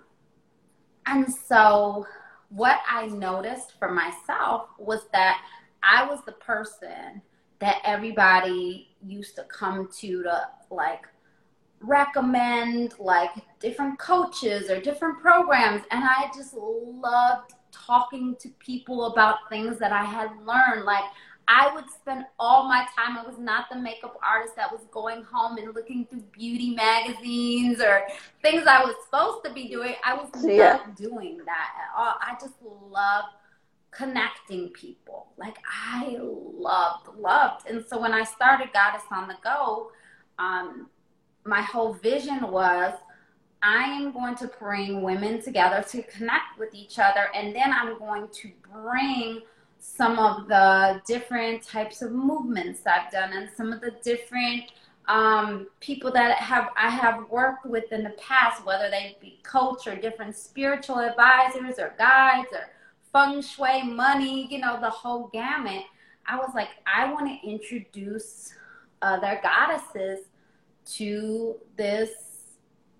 [1.05, 2.05] and so
[2.49, 5.41] what I noticed for myself was that
[5.83, 7.21] I was the person
[7.59, 11.05] that everybody used to come to to like
[11.81, 19.37] recommend like different coaches or different programs and I just loved talking to people about
[19.49, 21.05] things that I had learned like
[21.51, 23.17] I would spend all my time.
[23.17, 27.81] I was not the makeup artist that was going home and looking through beauty magazines
[27.81, 28.03] or
[28.43, 29.95] things I was supposed to be doing.
[30.05, 30.73] I was yeah.
[30.73, 32.13] not doing that at all.
[32.21, 33.29] I just loved
[33.89, 35.29] connecting people.
[35.37, 37.67] Like I loved, loved.
[37.67, 39.91] And so when I started Goddess on the Go,
[40.37, 40.87] um,
[41.45, 42.93] my whole vision was
[43.63, 47.29] I am going to bring women together to connect with each other.
[47.33, 49.41] And then I'm going to bring
[49.79, 54.71] some of the different types of movements I've done and some of the different
[55.07, 59.87] um, people that have I have worked with in the past, whether they be coach
[59.87, 62.69] or different spiritual advisors or guides or
[63.11, 65.83] feng shui, money, you know, the whole gamut.
[66.27, 68.53] I was like, I want to introduce
[69.01, 70.25] other goddesses
[70.97, 72.09] to this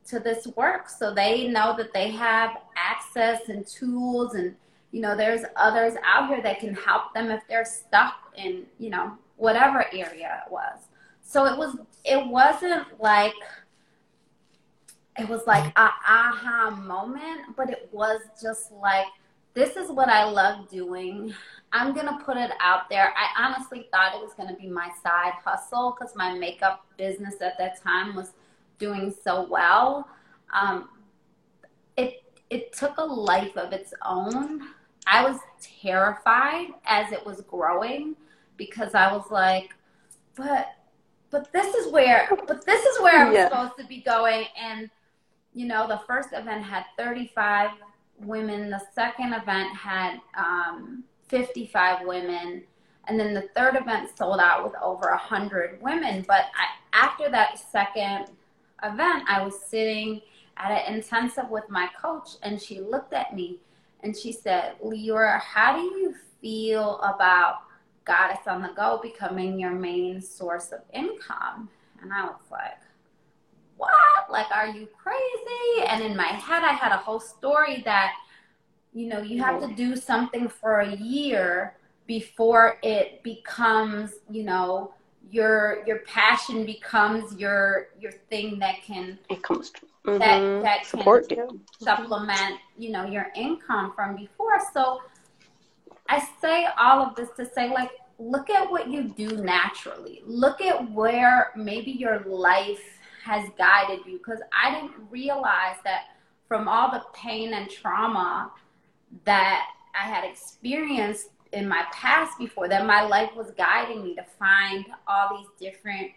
[0.07, 4.55] to this work so they know that they have access and tools and
[4.92, 8.90] you know there's others out here that can help them if they're stuck in you
[8.90, 10.80] know whatever area it was
[11.22, 13.34] so it was it wasn't like
[15.18, 19.08] it was like a aha moment but it was just like
[19.54, 21.34] this is what I love doing.
[21.74, 23.14] I'm to put it out there.
[23.18, 27.58] I honestly thought it was to be my side hustle because my makeup business at
[27.58, 28.32] that time was
[28.78, 30.08] doing so well.
[30.54, 30.90] Um,
[31.98, 34.70] it, it took a life of its own.
[35.10, 35.39] I was
[35.82, 38.16] terrified as it was growing
[38.57, 39.72] because I was like,
[40.36, 40.68] but,
[41.32, 43.49] but this is where, but this is where I'm yeah.
[43.49, 44.45] supposed to be going.
[44.55, 44.89] And,
[45.53, 47.72] you know, the first event had 35
[48.20, 48.70] women.
[48.70, 52.64] The second event had um, 55 women.
[53.07, 56.24] And then the third event sold out with over 100 women.
[56.28, 58.28] But I, after that second
[58.84, 60.22] event, I was sitting
[60.57, 63.60] at an intensive with my coach, and she looked at me
[64.02, 67.64] and she said, Leora, how do you feel about
[68.06, 71.70] Goddess on the Go becoming your main source of income?
[72.02, 72.78] And I was like,
[73.78, 73.91] what?
[74.30, 75.88] Like, are you crazy?
[75.88, 78.14] And in my head, I had a whole story that,
[78.93, 81.78] you know, you have to do something for a year
[82.08, 84.93] before it becomes, you know,
[85.32, 89.72] your your passion becomes your your thing that can it comes
[90.06, 90.20] mm-hmm.
[90.20, 91.60] that that support you.
[91.80, 94.60] supplement you know your income from before.
[94.74, 95.02] So
[96.08, 100.22] i say all of this to say like look at what you do naturally.
[100.26, 102.84] Look at where maybe your life
[103.24, 104.18] has guided you.
[104.18, 106.04] Because I didn't realize that
[106.47, 108.52] from all the pain and trauma
[109.24, 114.24] that I had experienced in my past before that my life was guiding me to
[114.38, 116.12] find all these different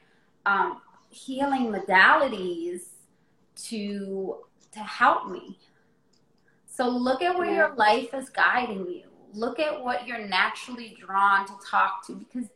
[0.45, 2.81] um, healing modalities
[3.69, 4.39] to
[4.73, 5.59] to help me.
[6.67, 9.03] So look at where your life is guiding you.
[9.35, 12.49] Look at what you're naturally drawn to talk to because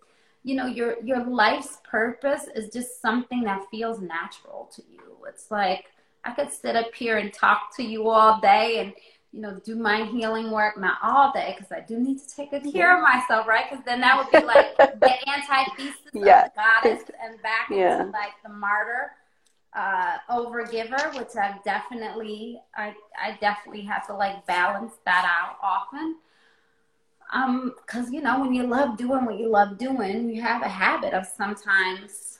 [0.42, 5.16] you know your your life's purpose is just something that feels natural to you.
[5.28, 5.86] It's like
[6.26, 8.92] i could sit up here and talk to you all day and
[9.32, 12.50] you know do my healing work not all day because i do need to take
[12.50, 13.66] good care of myself right?
[13.70, 16.46] Because then that would be like the antithesis yeah.
[16.46, 18.00] of the goddess and back yeah.
[18.00, 19.12] into like the martyr
[19.74, 26.16] uh overgiver which i've definitely i i definitely have to like balance that out often
[27.32, 30.68] um, because you know, when you love doing what you love doing, you have a
[30.68, 32.38] habit of sometimes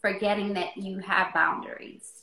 [0.00, 2.22] forgetting that you have boundaries.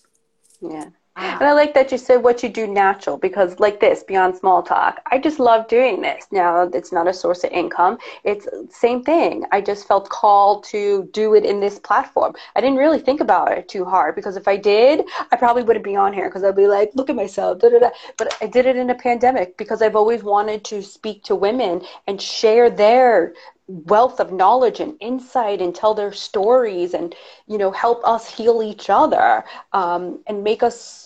[0.61, 0.89] Yeah.
[1.17, 4.61] And I like that you said what you do natural because, like this, beyond small
[4.61, 6.27] talk, I just love doing this.
[6.31, 7.97] Now, it's not a source of income.
[8.23, 9.45] It's same thing.
[9.51, 12.35] I just felt called to do it in this platform.
[12.55, 15.85] I didn't really think about it too hard because if I did, I probably wouldn't
[15.85, 17.89] be on here because I'd be like, look at myself, da, da, da.
[18.17, 21.81] But I did it in a pandemic because I've always wanted to speak to women
[22.07, 23.33] and share their
[23.67, 27.15] wealth of knowledge and insight and tell their stories and
[27.47, 29.43] you know help us heal each other
[29.73, 31.04] um, and make us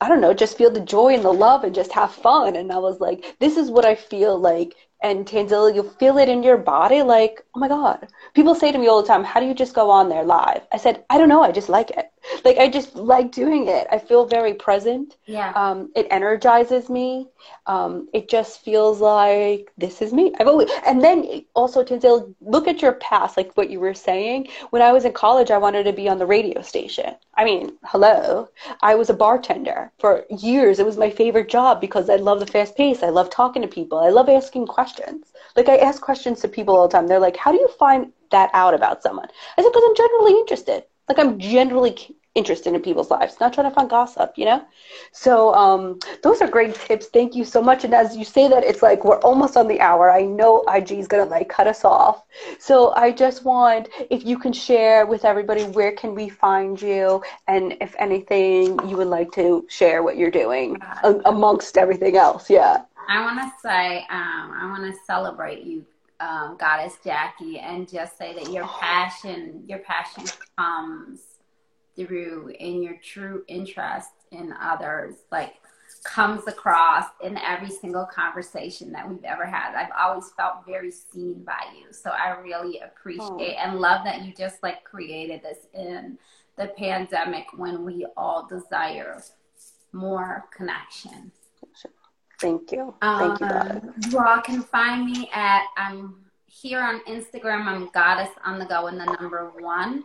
[0.00, 2.56] I don't know, just feel the joy and the love and just have fun.
[2.56, 4.74] And I was like, this is what I feel like.
[5.02, 8.08] And Tanzila, you feel it in your body, like, oh my God.
[8.34, 10.62] People say to me all the time, how do you just go on there live?
[10.72, 12.10] I said, I don't know, I just like it.
[12.44, 13.86] Like I just like doing it.
[13.90, 15.16] I feel very present.
[15.26, 15.52] Yeah.
[15.54, 17.28] Um, it energizes me.
[17.66, 20.32] Um, it just feels like this is me.
[20.38, 24.48] I've always, and then also Tanzil, look at your past, like what you were saying.
[24.70, 27.14] When I was in college, I wanted to be on the radio station.
[27.34, 28.48] I mean, hello.
[28.82, 30.78] I was a bartender for years.
[30.78, 33.02] It was my favorite job because I love the fast pace.
[33.02, 33.98] I love talking to people.
[33.98, 35.32] I love asking questions.
[35.56, 37.06] Like I ask questions to people all the time.
[37.06, 40.32] They're like, "How do you find that out about someone?" I said, "Because I'm generally
[40.40, 44.64] interested." Like I'm generally interested in people's lives, not trying to find gossip, you know?
[45.12, 47.06] So um, those are great tips.
[47.06, 47.84] Thank you so much.
[47.84, 50.10] And as you say that, it's like we're almost on the hour.
[50.10, 52.22] I know IG is going to like cut us off.
[52.58, 57.22] So I just want, if you can share with everybody, where can we find you?
[57.48, 62.48] And if anything, you would like to share what you're doing amongst everything else.
[62.48, 62.82] Yeah.
[63.08, 65.84] I want to say, um, I want to celebrate you
[66.20, 70.24] um, goddess Jackie and just say that your passion, your passion
[70.56, 71.20] comes
[71.96, 75.54] through in your true interest in others, like
[76.04, 79.74] comes across in every single conversation that we've ever had.
[79.74, 81.92] I've always felt very seen by you.
[81.92, 83.62] So I really appreciate oh.
[83.62, 86.18] and love that you just like created this in
[86.56, 89.22] the pandemic when we all desire
[89.92, 91.32] more connection.
[92.38, 92.94] Thank you.
[93.00, 94.10] Thank um, you.
[94.10, 96.14] You all can find me at I'm
[96.46, 97.66] here on Instagram.
[97.66, 100.04] I'm Goddess on the Go in the number one.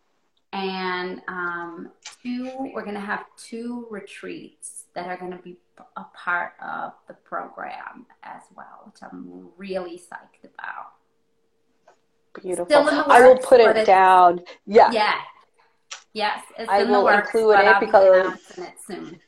[0.53, 1.91] and um,
[2.23, 5.57] two we're going to have two retreats that are going to be
[5.97, 10.93] a part of the program as well which i'm really psyched about.
[12.43, 12.77] Beautiful.
[12.77, 14.41] I will put it down.
[14.67, 14.91] Yeah.
[14.93, 15.15] Yeah.
[16.13, 19.19] Yes i will works, include it because it soon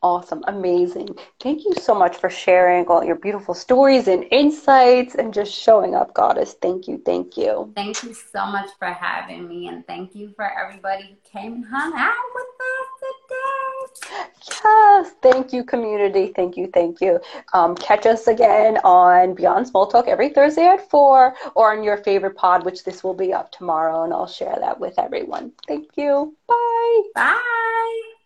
[0.00, 1.18] Awesome, amazing.
[1.40, 5.96] Thank you so much for sharing all your beautiful stories and insights and just showing
[5.96, 6.54] up, Goddess.
[6.54, 7.72] Thank you, thank you.
[7.74, 11.64] Thank you so much for having me, and thank you for everybody who came and
[11.64, 14.28] hung out with us today.
[14.64, 16.32] Yes, thank you, community.
[16.34, 17.20] Thank you, thank you.
[17.52, 21.96] Um, catch us again on Beyond Small Talk every Thursday at 4 or on your
[21.96, 25.52] favorite pod, which this will be up tomorrow, and I'll share that with everyone.
[25.66, 26.36] Thank you.
[26.46, 27.02] Bye.
[27.14, 28.17] Bye.